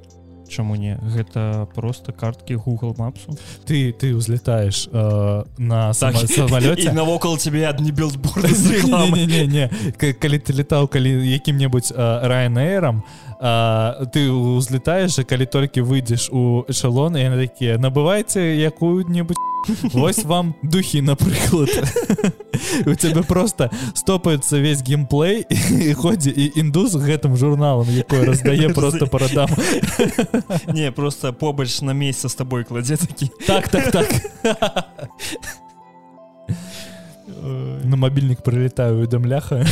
чаму 0.50 0.74
не? 0.74 0.98
Гэта 0.98 1.66
просто 1.74 2.12
карткі 2.12 2.56
Google 2.56 2.94
мапсу 2.98 3.38
ты 3.64 3.92
ты 3.92 4.14
узлетаешь 4.14 4.88
э, 4.92 5.44
на 5.58 5.92
так, 5.94 6.16
самолете 6.16 6.92
навокал 7.00 7.38
тебе 7.38 7.68
адні 7.68 7.92
билдбор 7.92 8.42
не 8.42 9.70
калі 9.96 10.38
ты 10.38 10.52
летаў 10.52 10.88
калі 10.88 11.10
якім-небудзь 11.38 11.94
райнейрам 11.96 13.04
ты 13.40 14.30
узлетаешь 14.30 15.22
калі 15.24 15.46
толькі 15.46 15.86
выйдзеш 15.86 16.28
у 16.32 16.66
эшалон 16.68 17.16
і 17.16 17.46
такія 17.46 17.78
набывайце 17.78 18.58
якую-небудзь 18.58 19.49
Вось 19.92 20.24
вам 20.24 20.54
духі 20.62 21.02
напрыклад 21.02 21.70
у 22.86 22.94
цябе 22.94 23.22
просто 23.22 23.70
стопаецца 23.94 24.60
весь 24.60 24.82
геймплей 24.82 25.44
і 25.70 25.94
ходзе 25.94 26.30
і 26.30 26.52
індус 26.60 26.94
гэтым 26.96 27.36
журналам 27.36 27.88
якой 27.90 28.24
раздае 28.24 28.68
просто 28.74 29.06
парадам 29.06 29.48
не 30.72 30.92
просто 30.92 31.32
побач 31.32 31.80
на 31.80 31.92
месяц 31.92 32.32
с 32.32 32.34
тобой 32.34 32.64
кладзе 32.64 32.96
такі. 32.96 33.30
Так 33.46 33.68
так 33.68 33.90
так. 33.90 34.08
На 37.84 37.96
мабільнік 37.96 38.42
прылетаю 38.42 38.96
уведамляха 38.96 39.64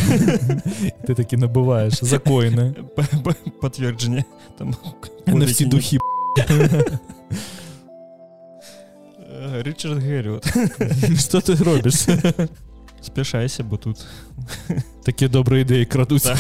ты 1.06 1.14
такі 1.14 1.36
набываешь 1.36 2.00
закоены 2.00 2.74
подтверджанне 3.60 4.24
там 4.58 4.74
духі 5.68 5.98
Рчард 9.62 10.02
Гэррю 10.02 10.40
что 11.18 11.40
ты 11.40 11.56
робіш 11.56 12.06
спяшайся 13.00 13.64
бо 13.64 13.76
тут 13.76 14.06
такія 15.04 15.30
добрыя 15.30 15.64
ідэі 15.64 15.86
крадуць 15.86 16.26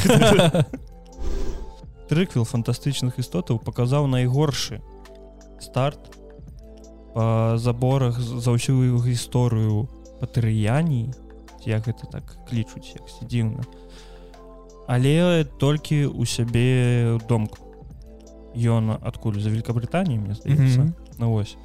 трыквіл 2.08 2.44
фантастычных 2.44 3.18
істотаў 3.18 3.58
паказаў 3.62 4.06
найгоршы 4.06 4.80
старт 5.60 6.00
па 7.14 7.58
заборах 7.58 8.18
за 8.20 8.54
ўсю 8.54 8.78
гісторыю 9.02 9.88
патэрыяній 10.20 11.14
як 11.66 11.86
гэта 11.86 12.06
так 12.10 12.24
клічуць 12.48 12.94
як 12.94 13.04
дзіўна. 13.28 13.64
Але 14.88 15.44
толькі 15.60 16.06
у 16.06 16.24
сябе 16.24 17.18
домку 17.28 17.58
ён 18.54 18.96
адкуль? 19.02 19.40
За 19.40 19.50
Вкабрытаніі 19.50 20.18
мне 20.18 20.34
здаецца? 20.34 20.80
Mm 20.80 20.86
-hmm. 20.86 20.92
ну 21.18 21.30
вось 21.30 21.56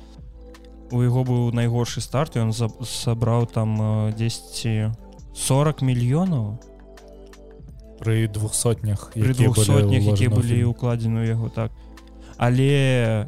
у 0.93 1.01
яго 1.01 1.23
быў 1.25 1.41
найгоршы 1.58 2.01
старт 2.06 2.38
ён 2.38 2.53
сабраў 2.53 3.49
там 3.49 4.13
10 4.13 4.93
40 5.34 5.82
мільёнаў 5.82 6.62
пры 7.97 8.27
двух 8.29 8.53
сотнях 8.53 9.10
пры 9.15 9.34
двух 9.34 9.58
сотнях 9.58 10.06
якія 10.13 10.29
былі 10.29 10.63
укладзены 10.69 11.25
яго 11.25 11.49
так. 11.49 11.71
Але 12.38 13.25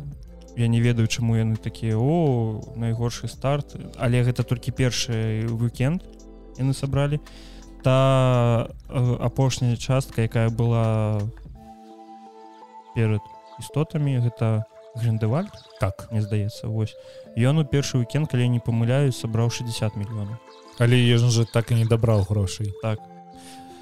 я 0.55 0.67
не 0.67 0.79
ведаю 0.79 1.07
чаму 1.07 1.35
яны 1.35 1.57
такія 1.57 1.97
о 1.97 2.61
найгоршы 2.75 3.27
старт 3.27 3.75
але 3.97 4.21
гэта 4.21 4.45
толькі 4.45 4.71
першы 4.71 5.49
выкенд 5.49 6.05
яны 6.61 6.73
сабралі 6.73 7.19
та 7.81 8.69
апошняя 8.93 9.75
частка 9.75 10.21
якая 10.21 10.49
была 10.49 11.21
перад 12.95 13.21
істотамі 13.59 14.21
гэта 14.21 14.65
грандеваль 14.95 15.47
так 15.79 16.07
не 16.11 16.21
здаецца 16.21 16.67
вось. 16.67 16.95
Ён 17.37 17.59
у 17.59 17.65
першы 17.65 17.97
уикенд 17.99 18.31
калі 18.31 18.49
не 18.49 18.59
памыляю 18.59 19.11
сабраў 19.11 19.49
60 19.49 19.95
мільёнаў 19.95 20.39
але 20.79 20.95
ежн 20.95 21.29
же 21.29 21.45
так 21.45 21.71
і 21.71 21.75
не 21.75 21.85
дабраў 21.85 22.25
грошай 22.29 22.73
так. 22.81 22.99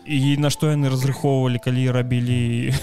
І 0.05 0.37
на 0.37 0.49
што 0.49 0.67
яны 0.67 0.91
разрыхоўвалі 0.91 1.59
калі 1.63 1.91
рабілі 1.91 2.73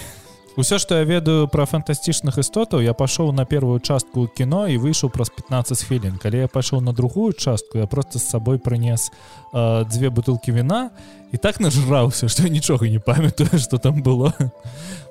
Усё 0.59 0.79
што 0.83 0.99
я 0.99 1.07
ведаю 1.07 1.47
пра 1.47 1.63
фантастычных 1.63 2.35
істотаў 2.35 2.81
я 2.83 2.93
пашоў 2.93 3.31
на 3.31 3.45
первую 3.45 3.79
частку 3.79 4.27
кіно 4.27 4.67
і 4.67 4.75
выйшаў 4.83 5.07
праз 5.07 5.29
15 5.29 5.83
хвілін 5.87 6.17
калі 6.19 6.43
я 6.43 6.47
пайшоў 6.51 6.81
на 6.81 6.91
другую 6.91 7.31
частку 7.33 7.77
я 7.77 7.87
просто 7.87 8.19
з 8.19 8.27
сабой 8.27 8.59
прынес 8.59 9.11
э, 9.53 9.85
дзве 9.87 10.09
бутылкі 10.09 10.51
віна 10.51 10.91
і 11.31 11.37
так 11.37 11.59
нажраўся 11.59 12.27
што 12.27 12.49
нічога 12.49 12.89
не 12.89 12.99
памятаю 12.99 13.59
што 13.63 13.77
там 13.77 14.03
было. 14.03 14.33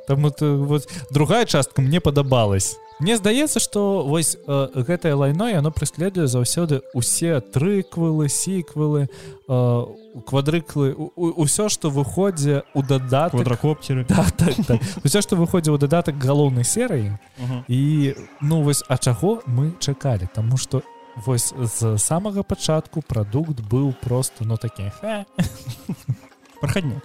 Там 0.06 0.22
вот 0.22 0.88
другая 1.10 1.46
частка 1.46 1.80
мне 1.80 2.00
падабалась 2.00 2.76
Мне 3.00 3.16
здаецца 3.16 3.60
что 3.60 4.04
вось 4.04 4.36
э, 4.36 4.68
гэтае 4.74 5.14
лайно 5.14 5.48
яно 5.48 5.70
прыследуе 5.70 6.26
заўсёды 6.26 6.82
усе 6.94 7.40
трыквылы 7.40 8.28
сіквылы 8.28 9.08
э, 9.08 9.84
квадрыклы 10.26 10.94
ўсё 11.16 11.68
что 11.68 11.88
выходзе 11.88 12.62
у 12.74 12.82
дадат 12.82 13.32
квадракоптеры 13.32 14.04
так, 14.04 14.32
так, 14.36 14.54
так. 14.66 14.80
усё 15.04 15.22
что 15.22 15.36
выходзе 15.36 15.72
ў 15.72 15.78
дадатак 15.78 16.20
галоўнай 16.20 16.64
серыі. 16.64 17.16
І 17.68 18.14
ну 18.40 18.62
вось 18.62 18.84
а 18.88 18.98
чаго 18.98 19.40
мы 19.46 19.72
чакалі? 19.80 20.28
Тому 20.34 20.56
что 20.56 20.82
вось 21.16 21.54
з 21.56 21.98
самага 21.98 22.42
пачатку 22.42 23.02
прадукт 23.02 23.60
быў 23.60 23.94
просто 24.00 24.44
ну 24.44 24.56
такі 24.56 24.92
праходнік 26.60 27.02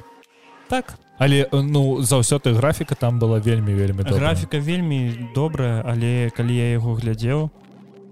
так 0.67 0.97
але 1.17 1.47
э, 1.51 1.62
ну 1.62 2.01
заўсёды 2.01 2.54
графіка 2.54 2.95
там 2.95 3.19
была 3.19 3.39
вельмі 3.39 3.73
вельмі 3.73 4.04
добрая. 4.04 4.19
графіка 4.19 4.60
вельмі 4.60 5.30
добрая 5.36 5.84
але 5.86 6.30
калі 6.36 6.56
я 6.56 6.71
яго 6.71 6.93
глядзеў 6.93 7.49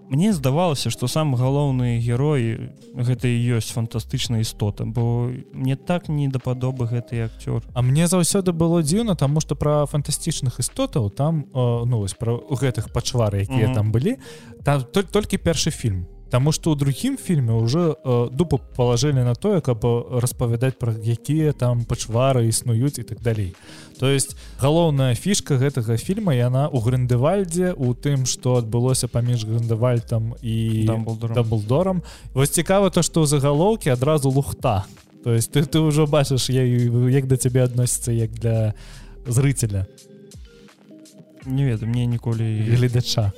мне 0.09 0.33
здавалася 0.33 0.89
что 0.89 1.07
сам 1.07 1.35
галоўны 1.35 1.99
герой 1.99 2.71
гэта 2.93 3.27
і 3.27 3.57
ёсць 3.57 3.73
фантастычная 3.73 4.41
істота 4.41 4.85
бо 4.85 5.31
мне 5.53 5.75
так 5.75 6.09
не 6.09 6.27
дападобы 6.27 6.85
гэты 6.85 7.25
акцёр 7.25 7.63
А 7.73 7.81
мне 7.81 8.07
заўсёды 8.07 8.51
было 8.53 8.83
дзіўна 8.83 9.15
тому 9.15 9.41
что 9.41 9.55
пра 9.55 9.85
фантастычных 9.85 10.59
істотаў 10.59 11.09
там 11.09 11.45
э, 11.53 11.85
ну 11.85 11.99
вось 11.99 12.13
пра 12.13 12.33
гэтых 12.33 12.93
пачвары 12.93 13.41
якія 13.41 13.67
mm 13.67 13.71
-hmm. 13.71 13.75
там 13.75 13.91
былі 13.91 14.17
там 14.63 14.83
толькі 15.11 15.37
першы 15.37 15.71
фільм 15.71 16.05
Таму 16.29 16.51
што 16.51 16.73
ў 16.73 16.79
другім 16.79 17.17
фільме 17.17 17.53
уже 17.53 17.93
э, 17.93 18.29
дупу 18.31 18.57
палажылі 18.57 19.21
на 19.21 19.35
тое, 19.35 19.61
каб 19.61 19.85
распавядаць 20.21 20.77
пра 20.79 20.93
якія 20.93 21.53
там 21.53 21.85
пачвары 21.85 22.47
існуюць 22.49 22.97
і 22.97 23.03
так 23.03 23.21
далей. 23.21 23.55
То 23.99 24.09
есть 24.09 24.35
галоўная 24.59 25.15
фішка 25.15 25.55
гэтага 25.55 25.97
фільма 25.97 26.33
яна 26.33 26.67
ў 26.67 26.81
грандевальдзе 26.81 27.77
у 27.77 27.93
тым, 27.93 28.25
што 28.25 28.57
адбылося 28.57 29.07
паміж 29.07 29.45
грандевальтам 29.45 30.33
і 30.41 30.89
даблдорам. 31.35 32.01
Вось 32.33 32.49
цікава 32.49 32.89
то, 32.89 33.05
што 33.05 33.21
ў 33.21 33.29
загалоўкі 33.29 33.93
адразу 33.93 34.29
лухта. 34.29 34.85
То 35.23 35.31
есть 35.31 35.51
ты, 35.51 35.63
ты 35.63 35.79
ўжо 35.79 36.03
бачыш 36.05 36.49
я, 36.49 36.65
як 36.67 37.27
да 37.27 37.37
цябе 37.37 37.63
адносіцца 37.63 38.11
як 38.11 38.31
для 38.35 38.73
зрыцеля. 39.25 39.87
Не 41.45 41.63
ведаю 41.65 41.87
мне 41.87 42.05
ніколі 42.05 42.43
гледача. 42.75 43.31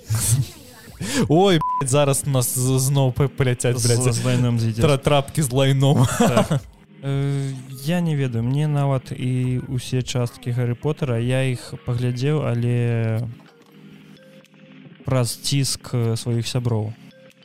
Ой 1.30 1.60
блядь, 1.60 1.90
зараз 1.90 2.24
у 2.26 2.30
нас 2.30 2.52
зноў 2.58 3.14
паляцяць 3.14 3.82
трапкі 4.98 5.42
з 5.42 5.52
лайном 5.52 6.08
так. 6.18 6.62
я 7.86 8.02
не 8.02 8.16
ведаю 8.16 8.44
мне 8.44 8.68
нават 8.68 9.12
і 9.12 9.62
усе 9.70 10.02
часткі 10.02 10.52
гары 10.52 10.76
потара 10.76 11.20
я 11.22 11.46
іх 11.46 11.74
паглядзеў 11.86 12.42
але 12.50 13.22
праз 15.06 15.38
ціск 15.38 15.94
сваіх 16.18 16.48
сяброў. 16.50 16.94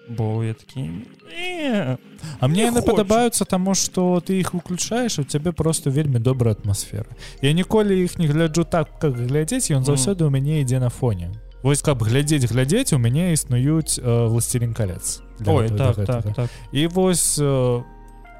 Бо 0.08 0.42
я 0.42 0.54
такі 0.54 0.80
не 0.80 1.98
А 2.40 2.48
мне 2.48 2.64
Не 2.64 2.70
яны 2.72 2.82
падабаюцца 2.82 3.44
таму 3.44 3.74
што 3.74 4.20
ты 4.24 4.40
іх 4.40 4.54
выключаеш 4.54 5.20
у 5.20 5.24
цябе 5.24 5.52
просто 5.52 5.90
вельмі 5.90 6.18
добрая 6.18 6.54
атмасфера. 6.54 7.06
Я 7.42 7.52
ніколі 7.52 7.94
іх 8.04 8.18
не 8.18 8.26
гляджу 8.26 8.64
так 8.64 8.98
как 8.98 9.14
глядзець 9.14 9.70
ён 9.70 9.84
заўсёды 9.84 10.24
ў 10.24 10.30
мяне 10.30 10.64
ідзе 10.64 10.80
на 10.80 10.88
фоне 10.88 11.30
Вось 11.62 11.82
каб 11.82 12.02
глядзець 12.02 12.48
глядзець 12.50 12.92
у 12.92 12.98
мяне 12.98 13.32
існуюць 13.32 13.98
э, 14.00 14.26
власцелін 14.28 14.72
калец 14.74 15.20
ой 15.46 15.68
гэтага- 15.68 15.76
так 15.76 15.96
для 15.96 16.04
так 16.06 16.24
гэтага. 16.24 16.34
так. 16.34 16.50
І 16.72 16.86
вось 16.86 17.38
э, 17.38 17.82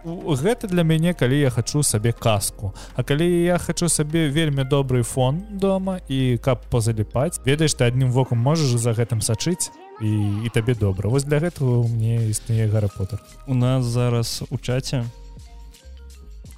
у- 0.05 0.35
гэта 0.37 0.67
для 0.69 0.83
мяне 0.83 1.13
калі 1.15 1.39
я 1.41 1.51
хачу 1.51 1.83
сабе 1.83 2.13
каску. 2.13 2.73
А 2.97 3.03
калі 3.03 3.29
я 3.45 3.59
хачу 3.59 3.89
сабе 3.89 4.29
вельмі 4.31 4.65
добрый 4.65 5.03
фон 5.03 5.43
дома 5.53 6.01
і 6.09 6.39
каб 6.43 6.65
позаліпаць 6.71 7.41
ведаеш 7.45 7.75
ты 7.77 7.85
адным 7.85 8.11
вокам 8.11 8.39
можаш 8.39 8.81
за 8.81 8.93
гэтым 8.97 9.21
сачыць 9.21 9.69
і, 10.01 10.47
і 10.47 10.49
табе 10.49 10.75
добра. 10.75 11.11
Вось 11.11 11.25
для 11.25 11.39
гэтага 11.39 11.85
мне 11.93 12.25
існуе 12.31 12.69
гара 12.73 12.89
поттер. 12.89 13.21
У 13.47 13.55
нас 13.55 13.85
зараз 13.85 14.43
у 14.51 14.57
чаце 14.57 15.05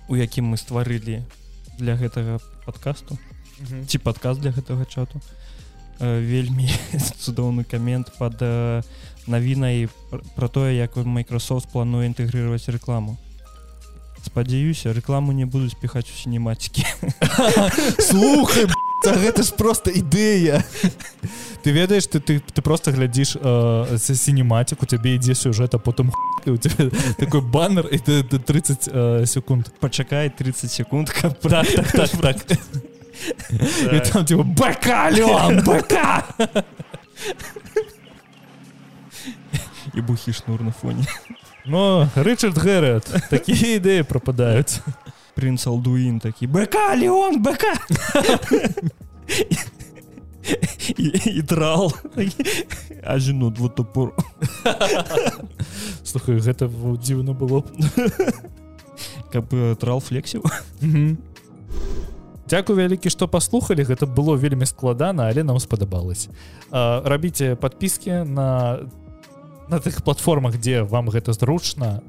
у 0.09 0.15
якім 0.17 0.55
мы 0.55 0.57
стварылі 0.57 1.23
для 1.79 1.95
гэтага 1.97 2.39
подкасту 2.67 3.19
ці 3.87 3.99
падказ 3.99 4.39
для 4.39 4.51
гэтага 4.51 4.85
чату 4.87 5.19
э, 5.19 5.42
вельмі 6.03 6.69
цудоўны 7.23 7.65
камент 7.65 8.13
под 8.19 8.43
э, 8.43 8.83
навінай 9.27 9.89
пр- 10.11 10.23
про 10.35 10.49
тое 10.49 10.75
як 10.75 10.97
Microsoft 10.97 11.73
плануе 11.73 12.07
інтэгрировать 12.07 12.69
рекламу 12.69 13.17
спадзяюся 14.27 14.93
рекламу 14.93 15.33
не 15.33 15.47
будуць 15.47 15.75
піхаць 15.75 16.11
у 16.11 16.17
сінематикі 16.19 16.87
слухай 17.99 18.67
гэта 19.11 19.43
ж 19.43 19.53
просто 19.55 19.91
ідэя. 19.91 20.63
Ты 21.63 21.71
ведаеш 21.71 22.07
ты 22.07 22.21
ты, 22.21 22.41
ты 22.41 22.63
просто 22.63 22.93
глядзіш 22.93 23.37
э, 23.37 23.99
сінематик 23.99 24.83
у 24.83 24.87
цябе 24.87 25.15
ідзе 25.15 25.35
сюжэт 25.35 25.75
а 25.75 25.79
потым 25.79 26.13
у 26.47 26.57
тебя 26.57 26.91
такой 27.19 27.41
баннер 27.41 27.87
і 27.91 27.99
ты, 27.99 28.23
ты 28.23 28.39
30 28.39 28.89
э, 28.93 29.27
секунд. 29.27 29.71
Пачакай 29.81 30.31
30 30.31 30.71
секунд 30.71 31.11
каб 31.11 31.39
так 31.41 31.67
так 31.93 32.11
так. 32.11 32.45
так 32.45 32.59
Так. 33.91 34.09
там 34.11 34.25
типа 34.25 34.43
бака 34.43 35.11
Леон 35.13 35.63
бака 35.65 36.25
і 39.95 40.01
бухі 40.01 40.33
шнур 40.33 40.63
на 40.63 40.73
фоне. 40.73 41.05
Ну 41.67 42.09
Рычард 42.17 42.59
Гэррет 42.59 43.07
такія 43.31 43.77
ідэі 43.79 44.03
прападаюць 44.03 44.81
принц 45.35 45.67
алдуін 45.67 46.19
такі 46.19 46.47
БК 46.47 46.97
Леон 46.99 47.39
БК 47.43 47.65
і, 50.99 51.05
і 51.39 51.43
трал. 51.43 51.93
Ажну 53.03 53.51
двутопор 53.51 54.13
слухай 56.03 56.39
гэта 56.43 56.67
в- 56.67 56.99
дзіўна 56.99 57.33
было 57.33 57.63
б. 57.63 57.71
Каб 59.33 59.47
э, 59.55 59.77
трал 59.77 60.01
флексіў 60.01 60.43
Дзякуй 62.49 62.77
вялікі 62.77 63.11
што 63.11 63.29
паслухалі. 63.29 63.85
Гэта 63.87 64.07
было 64.07 64.37
вельмі 64.37 64.67
складана 64.67 65.29
але 65.29 65.43
нам 65.43 65.59
спадабалось 65.59 66.29
рабіце 66.71 67.55
подпіски 67.55 68.25
на 68.25 68.81
на 69.73 69.79
тых 69.81 70.03
платформах 70.05 70.59
дзе 70.61 70.83
вам 70.83 71.09
гэта 71.09 71.33
зручна. 71.33 72.03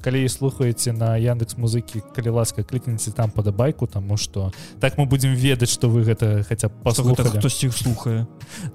Калі 0.00 0.28
слухаеце 0.28 0.92
на 0.96 1.20
Яндекс 1.20 1.58
музыкі 1.58 2.00
калі 2.16 2.40
ласка 2.40 2.62
клікніце 2.62 3.12
там 3.12 3.30
падабайку 3.30 3.86
таму 3.86 4.16
што 4.16 4.52
так 4.80 4.96
мы 4.96 5.04
будзем 5.04 5.34
ведаць 5.34 5.70
што 5.70 5.90
вы 5.90 6.06
гэта 6.06 6.46
хаця 6.48 6.68
б 6.68 6.80
гэта 6.80 6.84
паслухали 6.84 7.28
хтось 7.36 7.64
іх 7.64 7.76
слухае. 7.76 8.26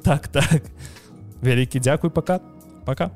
Так 0.03 0.27
так. 0.27 0.61
Вялікі 1.41 1.79
дзякуй 1.79 2.09
пока 2.09 2.39
пока 2.85 3.09